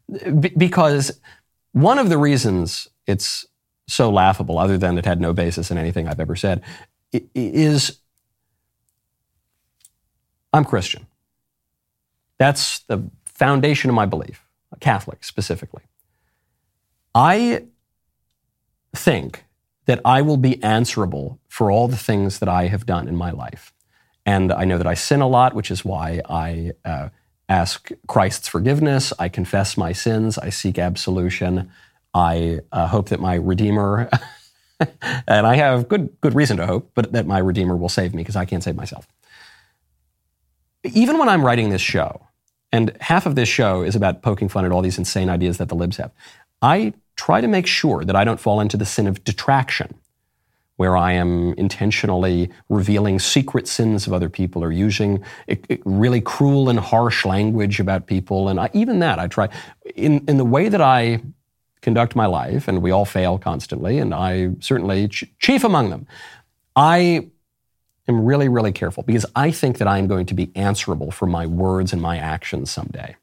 [0.58, 1.18] because
[1.72, 3.46] one of the reasons it's
[3.88, 6.62] so laughable, other than it had no basis in anything I've ever said,
[7.34, 7.98] is
[10.52, 11.06] I'm Christian.
[12.38, 14.46] That's the foundation of my belief,
[14.80, 15.82] Catholic specifically.
[17.14, 17.64] I
[18.94, 19.44] think
[19.86, 23.30] that I will be answerable for all the things that I have done in my
[23.30, 23.72] life.
[24.26, 27.08] And I know that I sin a lot, which is why I uh,
[27.48, 29.12] ask Christ's forgiveness.
[29.18, 30.36] I confess my sins.
[30.36, 31.70] I seek absolution.
[32.12, 34.10] I uh, hope that my Redeemer,
[35.28, 38.22] and I have good, good reason to hope, but that my Redeemer will save me
[38.22, 39.06] because I can't save myself.
[40.84, 42.26] Even when I'm writing this show,
[42.72, 45.68] and half of this show is about poking fun at all these insane ideas that
[45.68, 46.12] the libs have,
[46.62, 49.94] I try to make sure that I don't fall into the sin of detraction
[50.76, 55.24] where I am intentionally revealing secret sins of other people or using
[55.84, 58.48] really cruel and harsh language about people.
[58.48, 59.48] And I, even that, I try
[59.94, 61.22] in, in the way that I
[61.80, 66.06] conduct my life, and we all fail constantly, and I certainly ch- chief among them.
[66.74, 67.30] I
[68.08, 71.26] am really, really careful because I think that I am going to be answerable for
[71.26, 73.16] my words and my actions someday.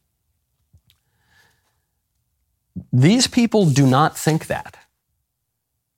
[2.91, 4.77] These people do not think that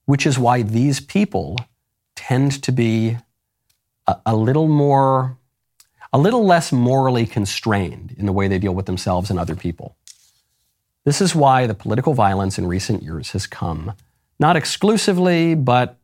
[0.05, 1.57] which is why these people
[2.15, 3.17] tend to be
[4.07, 5.37] a, a, little more,
[6.13, 9.95] a little less morally constrained in the way they deal with themselves and other people.
[11.03, 13.93] This is why the political violence in recent years has come
[14.39, 15.97] not exclusively, but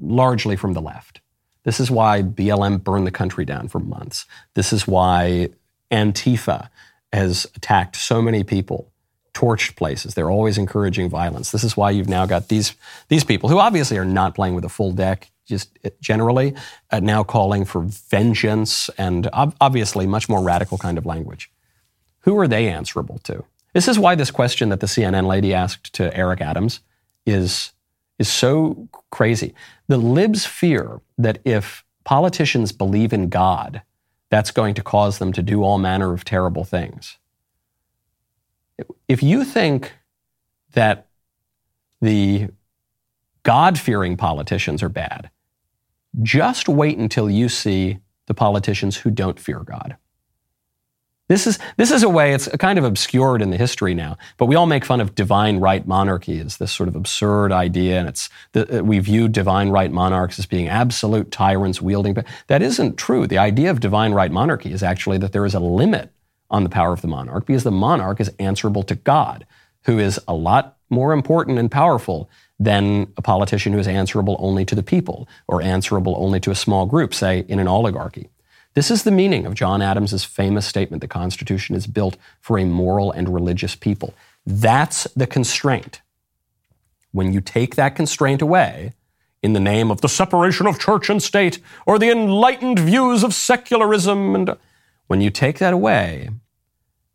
[0.00, 1.20] largely from the left.
[1.68, 4.24] This is why BLM burned the country down for months.
[4.54, 5.50] This is why
[5.90, 6.70] Antifa
[7.12, 8.90] has attacked so many people
[9.34, 10.14] torched places.
[10.14, 11.50] They're always encouraging violence.
[11.50, 12.74] This is why you've now got these
[13.08, 16.54] these people who obviously are not playing with a full deck, just generally,
[16.90, 21.50] uh, now calling for vengeance and ob- obviously much more radical kind of language.
[22.20, 23.44] Who are they answerable to?
[23.74, 26.80] This is why this question that the CNN lady asked to Eric Adams
[27.26, 27.72] is
[28.18, 29.54] is so crazy.
[29.86, 33.82] The libs fear that if politicians believe in God,
[34.30, 37.18] that's going to cause them to do all manner of terrible things.
[39.06, 39.92] If you think
[40.72, 41.06] that
[42.00, 42.48] the
[43.42, 45.30] God fearing politicians are bad,
[46.22, 49.96] just wait until you see the politicians who don't fear God.
[51.28, 54.46] This is, this is a way, it's kind of obscured in the history now, but
[54.46, 58.08] we all make fun of divine right monarchy as this sort of absurd idea, and
[58.08, 62.16] it's the, uh, we view divine right monarchs as being absolute tyrants wielding.
[62.46, 63.26] That isn't true.
[63.26, 66.10] The idea of divine right monarchy is actually that there is a limit
[66.50, 69.46] on the power of the monarch because the monarch is answerable to God,
[69.84, 74.64] who is a lot more important and powerful than a politician who is answerable only
[74.64, 78.30] to the people or answerable only to a small group, say in an oligarchy.
[78.78, 82.64] This is the meaning of John Adams's famous statement the Constitution is built for a
[82.64, 84.14] moral and religious people.
[84.46, 86.00] That's the constraint.
[87.10, 88.92] When you take that constraint away,
[89.42, 93.34] in the name of the separation of church and state or the enlightened views of
[93.34, 94.56] secularism and
[95.08, 96.30] when you take that away,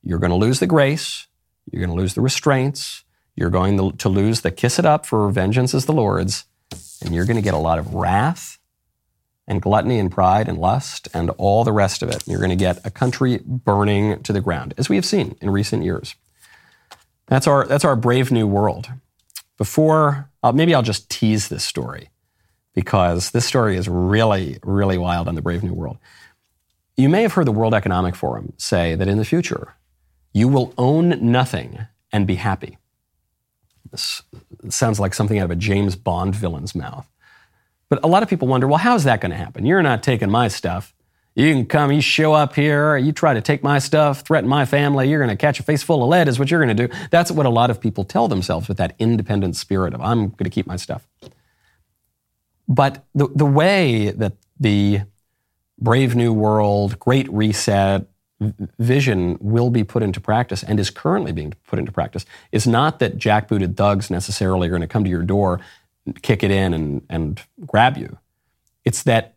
[0.04, 1.28] you're going to lose the grace,
[1.71, 3.06] you're going to lose the restraints,
[3.38, 6.43] you're going to lose the kiss it up for vengeance is the Lord's,
[7.02, 8.60] and you're going to get a lot of wrath
[9.47, 12.27] and gluttony and pride and lust and all the rest of it.
[12.27, 15.49] You're going to get a country burning to the ground, as we have seen in
[15.49, 16.15] recent years.
[17.27, 18.89] That's our, that's our brave new world.
[19.58, 22.10] Before, uh, maybe I'll just tease this story
[22.73, 25.97] because this story is really, really wild on the brave new world.
[26.95, 29.75] You may have heard the World Economic Forum say that in the future,
[30.34, 32.77] you will own nothing and be happy.
[33.91, 34.23] This
[34.69, 37.08] sounds like something out of a James Bond villain's mouth.
[37.89, 39.65] But a lot of people wonder, well, how's that going to happen?
[39.65, 40.93] You're not taking my stuff.
[41.36, 44.65] You can come, you show up here, you try to take my stuff, threaten my
[44.65, 46.88] family, you're going to catch a face full of lead, is what you're going to
[46.88, 46.93] do.
[47.10, 50.43] That's what a lot of people tell themselves with that independent spirit of, I'm going
[50.43, 51.08] to keep my stuff.
[52.67, 55.02] But the, the way that the
[55.80, 58.08] Brave New World, Great Reset
[58.78, 63.00] vision will be put into practice and is currently being put into practice is not
[63.00, 65.60] that jackbooted thugs necessarily are going to come to your door,
[66.22, 68.18] kick it in, and, and grab you.
[68.86, 69.36] It's that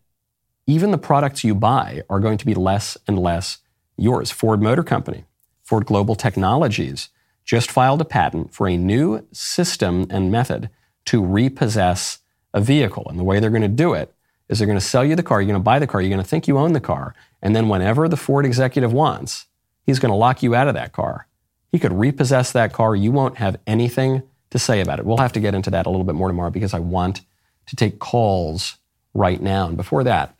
[0.66, 3.58] even the products you buy are going to be less and less
[3.96, 4.30] yours.
[4.30, 5.24] Ford Motor Company,
[5.62, 7.08] Ford Global Technologies
[7.44, 10.68] just filed a patent for a new system and method
[11.06, 12.18] to repossess
[12.52, 13.06] a vehicle.
[13.08, 14.12] And the way they're going to do it
[14.48, 16.10] is they're going to sell you the car, you're going to buy the car, you're
[16.10, 19.46] going to think you own the car, and then whenever the Ford executive wants,
[19.84, 21.28] he's going to lock you out of that car.
[21.70, 22.96] He could repossess that car.
[22.96, 25.06] You won't have anything to say about it.
[25.06, 27.22] We'll have to get into that a little bit more tomorrow because I want
[27.66, 28.78] to take calls
[29.14, 29.66] right now.
[29.66, 30.36] And before that,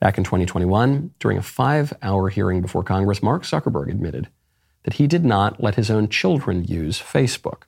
[0.00, 4.28] back in 2021, during a five hour hearing before Congress, Mark Zuckerberg admitted
[4.84, 7.62] that he did not let his own children use Facebook.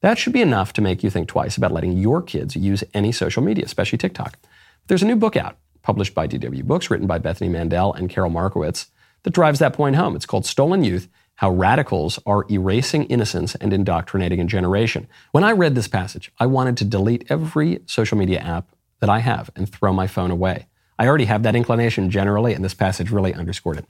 [0.00, 3.12] That should be enough to make you think twice about letting your kids use any
[3.12, 4.38] social media, especially TikTok.
[4.86, 8.30] There's a new book out, published by DW Books, written by Bethany Mandel and Carol
[8.30, 8.86] Markowitz,
[9.22, 10.14] that drives that point home.
[10.14, 15.06] It's called Stolen Youth How Radicals Are Erasing Innocence and Indoctrinating a Generation.
[15.32, 18.70] When I read this passage, I wanted to delete every social media app
[19.00, 20.66] that I have and throw my phone away.
[20.98, 23.84] I already have that inclination generally, and this passage really underscored it.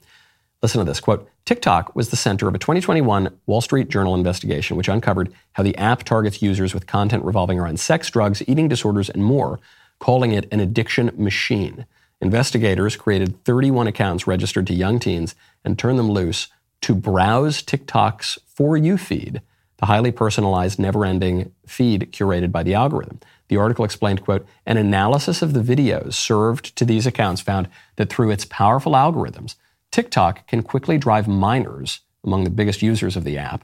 [0.61, 4.75] Listen to this quote TikTok was the center of a 2021 Wall Street Journal investigation,
[4.75, 9.09] which uncovered how the app targets users with content revolving around sex, drugs, eating disorders,
[9.09, 9.61] and more,
[9.99, 11.85] calling it an addiction machine.
[12.19, 15.33] Investigators created 31 accounts registered to young teens
[15.63, 16.49] and turned them loose
[16.81, 19.41] to browse TikTok's For You feed,
[19.77, 23.19] the highly personalized, never ending feed curated by the algorithm.
[23.49, 28.09] The article explained, quote, an analysis of the videos served to these accounts found that
[28.09, 29.55] through its powerful algorithms,
[29.91, 33.63] TikTok can quickly drive minors, among the biggest users of the app,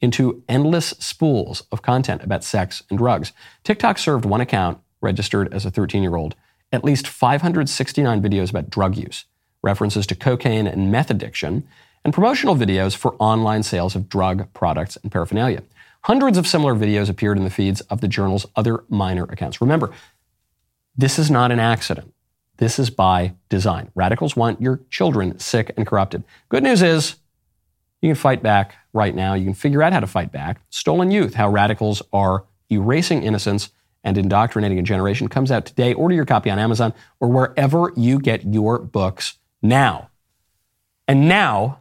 [0.00, 3.32] into endless spools of content about sex and drugs.
[3.64, 6.34] TikTok served one account, registered as a 13 year old,
[6.72, 9.26] at least 569 videos about drug use,
[9.62, 11.66] references to cocaine and meth addiction,
[12.04, 15.62] and promotional videos for online sales of drug products and paraphernalia.
[16.02, 19.60] Hundreds of similar videos appeared in the feeds of the journal's other minor accounts.
[19.60, 19.90] Remember,
[20.96, 22.12] this is not an accident.
[22.56, 23.90] This is by design.
[23.94, 26.24] Radicals want your children sick and corrupted.
[26.48, 27.16] Good news is
[28.02, 29.34] you can fight back right now.
[29.34, 30.60] You can figure out how to fight back.
[30.70, 33.70] Stolen Youth How Radicals Are Erasing Innocence
[34.04, 35.92] and Indoctrinating a Generation comes out today.
[35.92, 40.10] Order your copy on Amazon or wherever you get your books now.
[41.06, 41.80] And now,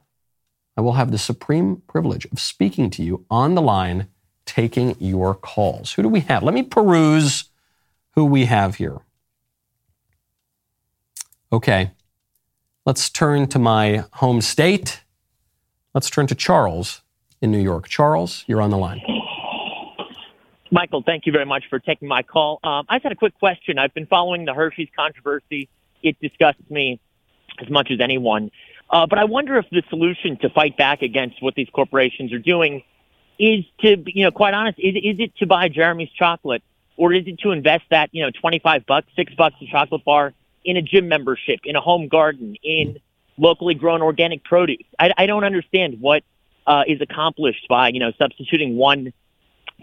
[0.79, 4.07] I will have the supreme privilege of speaking to you on the line,
[4.45, 5.91] taking your calls.
[5.91, 6.41] Who do we have?
[6.41, 7.49] Let me peruse
[8.11, 8.99] who we have here.
[11.51, 11.91] Okay,
[12.85, 15.03] let's turn to my home state.
[15.93, 17.01] Let's turn to Charles
[17.41, 17.89] in New York.
[17.89, 19.01] Charles, you're on the line.
[20.71, 22.61] Michael, thank you very much for taking my call.
[22.63, 23.77] Um, I just had a quick question.
[23.77, 25.67] I've been following the Hershey's controversy.
[26.01, 27.01] It disgusts me
[27.61, 28.49] as much as anyone.
[28.89, 32.39] Uh, but I wonder if the solution to fight back against what these corporations are
[32.39, 32.83] doing
[33.37, 36.63] is to, you know, quite honest, is, is it to buy Jeremy's chocolate
[36.97, 40.33] or is it to invest that, you know, 25 bucks, six bucks a chocolate bar
[40.65, 42.99] in a gym membership, in a home garden, in
[43.37, 44.83] locally grown organic produce.
[44.97, 46.23] I, I don't understand what
[46.67, 49.13] uh, is accomplished by you know substituting one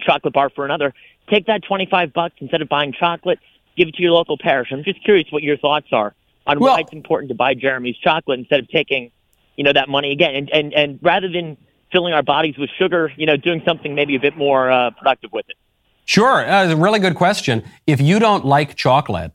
[0.01, 0.93] chocolate bar for another.
[1.31, 3.39] Take that twenty five bucks instead of buying chocolate,
[3.77, 4.69] give it to your local parish.
[4.71, 6.15] I'm just curious what your thoughts are
[6.47, 9.11] on well, why it's important to buy Jeremy's chocolate instead of taking
[9.57, 11.57] you know that money again and and and rather than
[11.93, 15.33] filling our bodies with sugar, you know, doing something maybe a bit more uh, productive
[15.33, 15.57] with it.
[16.05, 17.65] Sure, uh, a really good question.
[17.87, 19.33] If you don't like chocolate,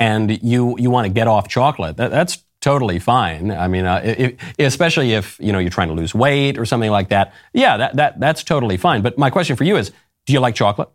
[0.00, 3.50] and you you want to get off chocolate, that, that's totally fine.
[3.50, 6.90] I mean, uh, if, especially if you know you're trying to lose weight or something
[6.90, 7.32] like that.
[7.52, 9.02] Yeah, that, that that's totally fine.
[9.02, 9.92] But my question for you is,
[10.26, 10.88] do you like chocolate?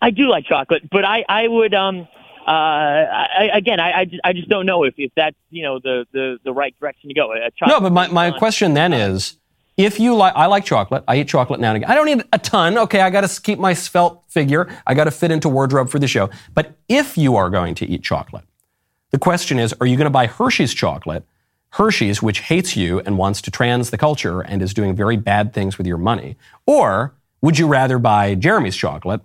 [0.00, 2.08] I do like chocolate, but I I would um
[2.48, 5.78] uh I, again I I just, I just don't know if if that's you know
[5.78, 7.34] the the the right direction to go.
[7.66, 9.36] no, but my my question then is
[9.78, 11.04] if you like, I like chocolate.
[11.06, 11.90] I eat chocolate now and again.
[11.90, 12.76] I don't need a ton.
[12.76, 14.68] Okay, I got to keep my svelte figure.
[14.86, 16.30] I got to fit into wardrobe for the show.
[16.52, 18.44] But if you are going to eat chocolate,
[19.12, 21.24] the question is, are you going to buy Hershey's chocolate?
[21.70, 25.52] Hershey's, which hates you and wants to trans the culture and is doing very bad
[25.52, 26.36] things with your money,
[26.66, 29.20] or would you rather buy Jeremy's chocolate?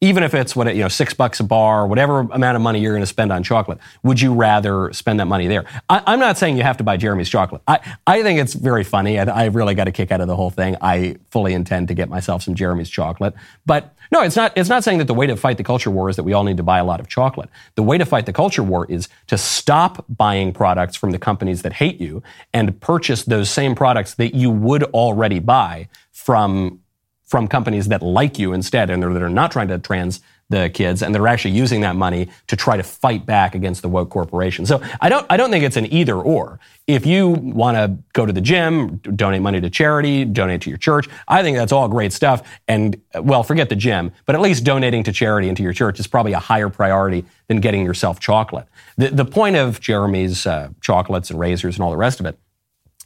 [0.00, 2.92] Even if it's what you know six bucks a bar, whatever amount of money you're
[2.92, 5.64] going to spend on chocolate, would you rather spend that money there?
[5.88, 7.62] I, am not saying you have to buy Jeremy's chocolate.
[7.66, 9.18] I, I think it's very funny.
[9.18, 10.76] I, I really got a kick out of the whole thing.
[10.80, 13.34] I fully intend to get myself some Jeremy's chocolate,
[13.66, 14.52] but no, it's not.
[14.56, 16.44] It's not saying that the way to fight the culture war is that we all
[16.44, 17.50] need to buy a lot of chocolate.
[17.74, 21.62] The way to fight the culture war is to stop buying products from the companies
[21.62, 22.22] that hate you
[22.54, 26.80] and purchase those same products that you would already buy from
[27.28, 30.20] from companies that like you instead and that are not trying to trans
[30.50, 33.88] the kids and they're actually using that money to try to fight back against the
[33.88, 34.64] woke corporation.
[34.64, 36.58] So I don't I don't think it's an either or.
[36.86, 40.78] If you want to go to the gym, donate money to charity, donate to your
[40.78, 44.64] church, I think that's all great stuff and well, forget the gym, but at least
[44.64, 48.18] donating to charity and to your church is probably a higher priority than getting yourself
[48.18, 48.66] chocolate.
[48.96, 52.38] The the point of Jeremy's uh, chocolates and razors and all the rest of it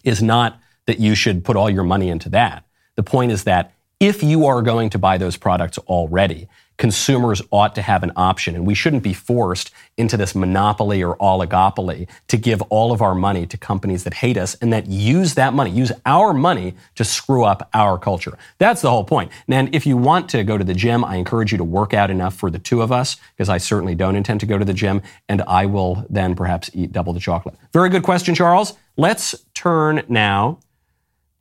[0.04, 2.64] is not that you should put all your money into that.
[2.94, 7.76] The point is that if you are going to buy those products already, consumers ought
[7.76, 8.56] to have an option.
[8.56, 13.14] And we shouldn't be forced into this monopoly or oligopoly to give all of our
[13.14, 17.04] money to companies that hate us and that use that money, use our money to
[17.04, 18.36] screw up our culture.
[18.58, 19.30] That's the whole point.
[19.46, 22.10] And if you want to go to the gym, I encourage you to work out
[22.10, 24.74] enough for the two of us, because I certainly don't intend to go to the
[24.74, 27.54] gym, and I will then perhaps eat double the chocolate.
[27.72, 28.74] Very good question, Charles.
[28.96, 30.58] Let's turn now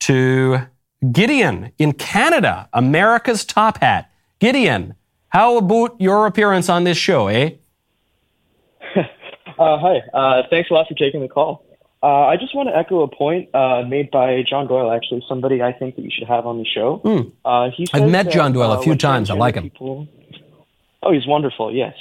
[0.01, 0.67] to
[1.09, 4.11] Gideon in Canada, America's top hat.
[4.39, 4.95] Gideon,
[5.29, 7.51] how about your appearance on this show, eh?
[8.95, 9.01] uh,
[9.57, 10.01] hi.
[10.13, 11.65] Uh, thanks a lot for taking the call.
[12.03, 15.61] Uh, I just want to echo a point uh, made by John Doyle, actually, somebody
[15.61, 16.99] I think that you should have on the show.
[17.03, 17.31] Mm.
[17.45, 19.29] Uh, he I've met that, John Doyle a uh, few times.
[19.29, 19.63] I like him.
[19.63, 20.07] People...
[21.03, 21.93] Oh, he's wonderful, yes.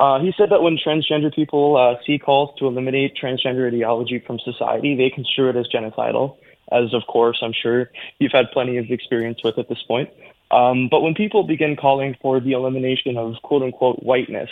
[0.00, 4.38] Uh, he said that when transgender people uh, see calls to eliminate transgender ideology from
[4.38, 6.36] society, they construe it as genocidal,
[6.72, 10.10] as of course I'm sure you've had plenty of experience with at this point.
[10.50, 14.50] Um, but when people begin calling for the elimination of quote unquote whiteness,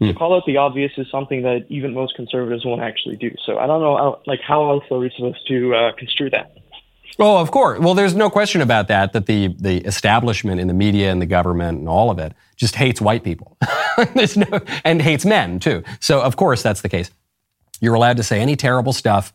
[0.00, 0.18] to hmm.
[0.18, 3.30] call out the obvious is something that even most conservatives won't actually do.
[3.44, 6.56] So I don't know, how, like, how else are we supposed to uh, construe that?
[7.18, 7.78] Oh, of course.
[7.78, 9.12] Well, there's no question about that.
[9.12, 12.74] That the the establishment in the media and the government and all of it just
[12.74, 13.56] hates white people.
[14.14, 15.84] there's no and hates men too.
[16.00, 17.10] So of course that's the case.
[17.80, 19.32] You're allowed to say any terrible stuff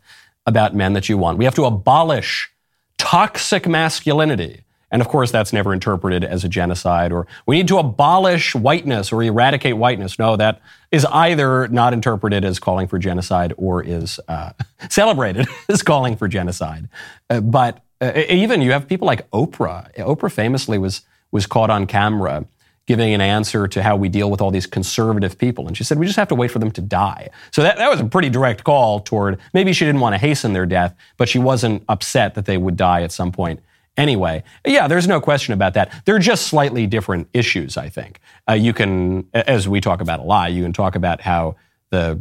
[0.50, 1.38] about men that you want.
[1.38, 2.50] We have to abolish
[2.98, 4.64] toxic masculinity.
[4.92, 9.12] And of course, that's never interpreted as a genocide or we need to abolish whiteness
[9.12, 10.18] or eradicate whiteness.
[10.18, 14.50] No, that is either not interpreted as calling for genocide or is uh,
[14.90, 16.88] celebrated as calling for genocide.
[17.30, 19.94] Uh, but uh, even you have people like Oprah.
[19.96, 22.44] Oprah famously was, was caught on camera
[22.90, 25.68] giving an answer to how we deal with all these conservative people.
[25.68, 27.28] And she said, we just have to wait for them to die.
[27.52, 30.54] So that, that was a pretty direct call toward maybe she didn't want to hasten
[30.54, 33.60] their death, but she wasn't upset that they would die at some point
[33.96, 34.42] anyway.
[34.66, 36.02] Yeah, there's no question about that.
[36.04, 38.18] They're just slightly different issues, I think.
[38.48, 41.54] Uh, you can, as we talk about a lot, you can talk about how
[41.90, 42.20] the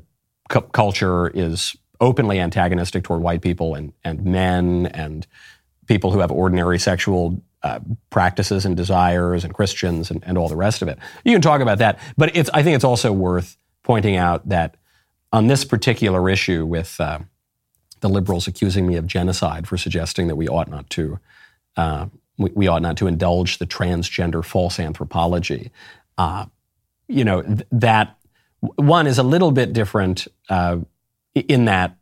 [0.49, 5.25] cu- culture is openly antagonistic toward white people and, and men and
[5.87, 7.79] people who have ordinary sexual uh,
[8.09, 10.97] practices and desires and Christians and, and all the rest of it.
[11.23, 14.77] You can talk about that, but it's, I think it's also worth pointing out that
[15.31, 17.19] on this particular issue with uh,
[17.99, 21.19] the liberals accusing me of genocide for suggesting that we ought not to
[21.77, 22.07] uh,
[22.37, 25.71] we, we, ought not to indulge the transgender false anthropology.
[26.17, 26.45] Uh,
[27.07, 28.17] you know, th- that
[28.59, 30.77] one is a little bit different uh,
[31.35, 31.95] in that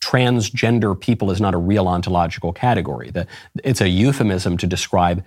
[0.00, 3.10] transgender people is not a real ontological category.
[3.10, 3.26] The,
[3.64, 5.24] it's a euphemism to describe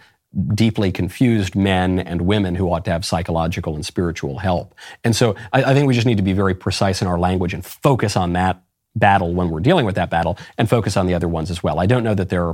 [0.53, 4.73] deeply confused men and women who ought to have psychological and spiritual help.
[5.03, 7.53] And so I, I think we just need to be very precise in our language
[7.53, 8.61] and focus on that
[8.95, 11.79] battle when we're dealing with that battle and focus on the other ones as well.
[11.79, 12.53] I don't know that they're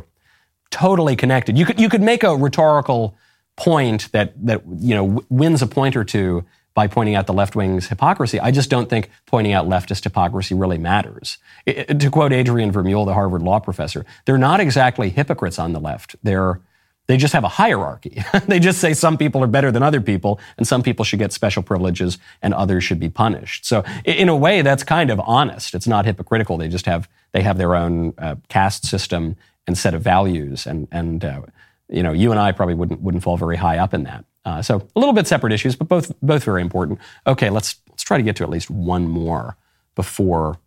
[0.71, 1.57] totally connected.
[1.57, 3.15] You could you could make a rhetorical
[3.55, 6.45] point that that you know wins a point or two
[6.77, 8.39] by pointing out the left wing's hypocrisy.
[8.39, 11.39] I just don't think pointing out leftist hypocrisy really matters.
[11.65, 15.79] It, to quote Adrian Vermeule, the Harvard law professor, they're not exactly hypocrites on the
[15.79, 16.15] left.
[16.21, 16.61] They're
[17.07, 18.21] they just have a hierarchy.
[18.47, 21.31] they just say some people are better than other people, and some people should get
[21.33, 23.65] special privileges, and others should be punished.
[23.65, 25.73] So, in a way, that's kind of honest.
[25.73, 26.57] It's not hypocritical.
[26.57, 30.65] They just have they have their own uh, caste system, and set of values.
[30.65, 31.41] And, and uh,
[31.89, 34.25] you know, you and I probably wouldn't, wouldn't fall very high up in that.
[34.47, 36.97] Uh, so a little bit separate issues, but both, both very important.
[37.25, 39.57] Okay, let's, let's try to get to at least one more
[39.93, 40.57] before,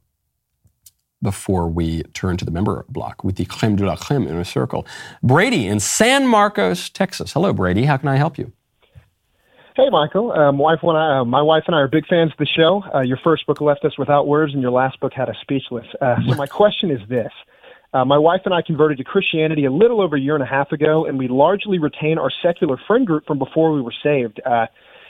[1.22, 4.44] before we turn to the member block with the creme de la creme in a
[4.44, 4.86] circle.
[5.22, 7.32] Brady in San Marcos, Texas.
[7.32, 7.86] Hello, Brady.
[7.86, 8.52] How can I help you?
[9.76, 10.30] Hey, Michael.
[10.32, 12.84] Um, wife and I, uh, my wife and I are big fans of the show.
[12.94, 15.86] Uh, your first book left us without words, and your last book had us speechless.
[16.02, 17.32] Uh, so my question is this:
[17.92, 20.46] uh, my wife and I converted to Christianity a little over a year and a
[20.46, 24.40] half ago, and we largely retain our secular friend group from before we were saved.
[24.46, 24.66] Uh,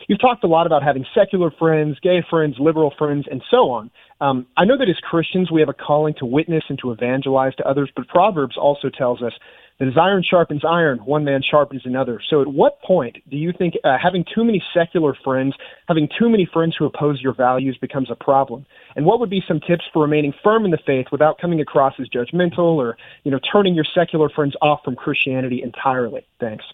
[0.08, 3.90] you've talked a lot about having secular friends, gay friends, liberal friends, and so on.
[4.20, 7.54] Um, I know that as Christians, we have a calling to witness and to evangelize
[7.56, 9.32] to others, but Proverbs also tells us
[9.80, 12.20] that as iron sharpens iron, one man sharpens another.
[12.28, 15.54] So, at what point do you think uh, having too many secular friends,
[15.88, 18.66] having too many friends who oppose your values, becomes a problem?
[18.94, 21.94] And what would be some tips for remaining firm in the faith without coming across
[21.98, 26.26] as judgmental or, you know, turning your secular friends off from Christianity entirely?
[26.38, 26.64] Thanks.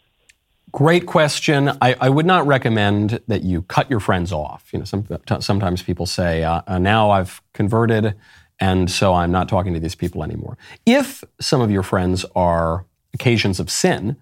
[0.72, 1.70] Great question.
[1.80, 4.68] I, I, would not recommend that you cut your friends off.
[4.72, 5.06] You know, some,
[5.38, 8.16] sometimes people say, uh, uh, "Now I've converted,
[8.58, 12.84] and so I'm not talking to these people anymore." If some of your friends are
[13.16, 14.16] occasions of sin,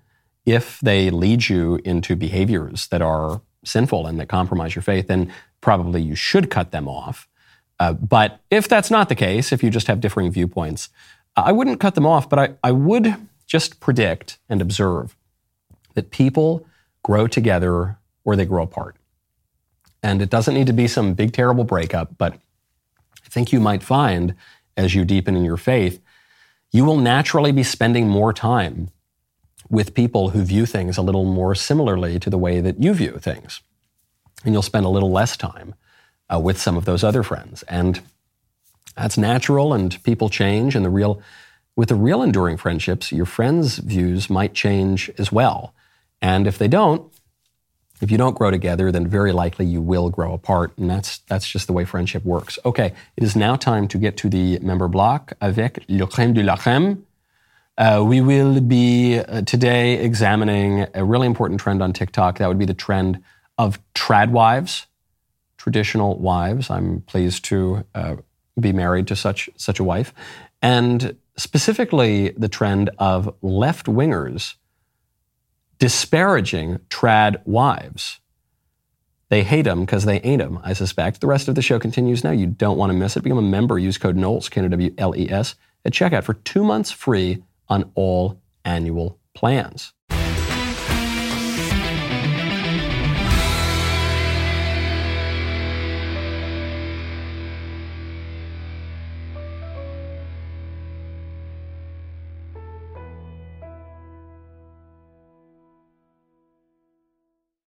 [0.47, 5.33] if they lead you into behaviors that are sinful and that compromise your faith, then
[5.61, 7.29] probably you should cut them off.
[7.81, 10.91] Uh, but if that's not the case, if you just have differing viewpoints,
[11.37, 13.17] I wouldn't cut them off, but I, I would
[13.47, 15.17] just predict and observe
[15.95, 16.67] that people
[17.03, 18.97] grow together or they grow apart.
[20.03, 22.35] And it doesn't need to be some big, terrible breakup, but
[23.25, 24.35] I think you might find
[24.77, 26.01] as you deepen in your faith
[26.75, 28.91] you will naturally be spending more time
[29.71, 33.17] with people who view things a little more similarly to the way that you view
[33.21, 33.61] things.
[34.45, 35.77] And you'll spend a little less time
[36.29, 37.63] uh, with some of those other friends.
[37.69, 38.01] And
[38.97, 40.75] that's natural, and people change.
[40.75, 41.23] And the real
[41.77, 45.75] with the real enduring friendships, your friends' views might change as well.
[46.21, 47.09] And if they don't,
[48.05, 50.77] if you don't grow together, then very likely you will grow apart.
[50.77, 52.59] And that's, that's just the way friendship works.
[52.67, 56.43] Okay, it is now time to get to the member block avec le crème de
[56.43, 57.03] la crème.
[57.79, 62.37] Uh, we will be uh, today examining a really important trend on TikTok.
[62.39, 63.23] That would be the trend
[63.57, 64.87] of trad wives,
[65.57, 66.69] traditional wives.
[66.69, 68.17] I'm pleased to uh,
[68.61, 70.13] be married to such such a wife,
[70.63, 74.55] and specifically the trend of left wingers
[75.79, 78.21] disparaging trad wives.
[79.31, 81.21] They hate them because they ain't them, I suspect.
[81.21, 82.31] The rest of the show continues now.
[82.31, 83.23] You don't want to miss it.
[83.23, 83.79] Become a member.
[83.79, 85.55] Use code Knowles, K-N-O-W-L-E-S,
[85.85, 89.93] at checkout for two months free on all annual plans.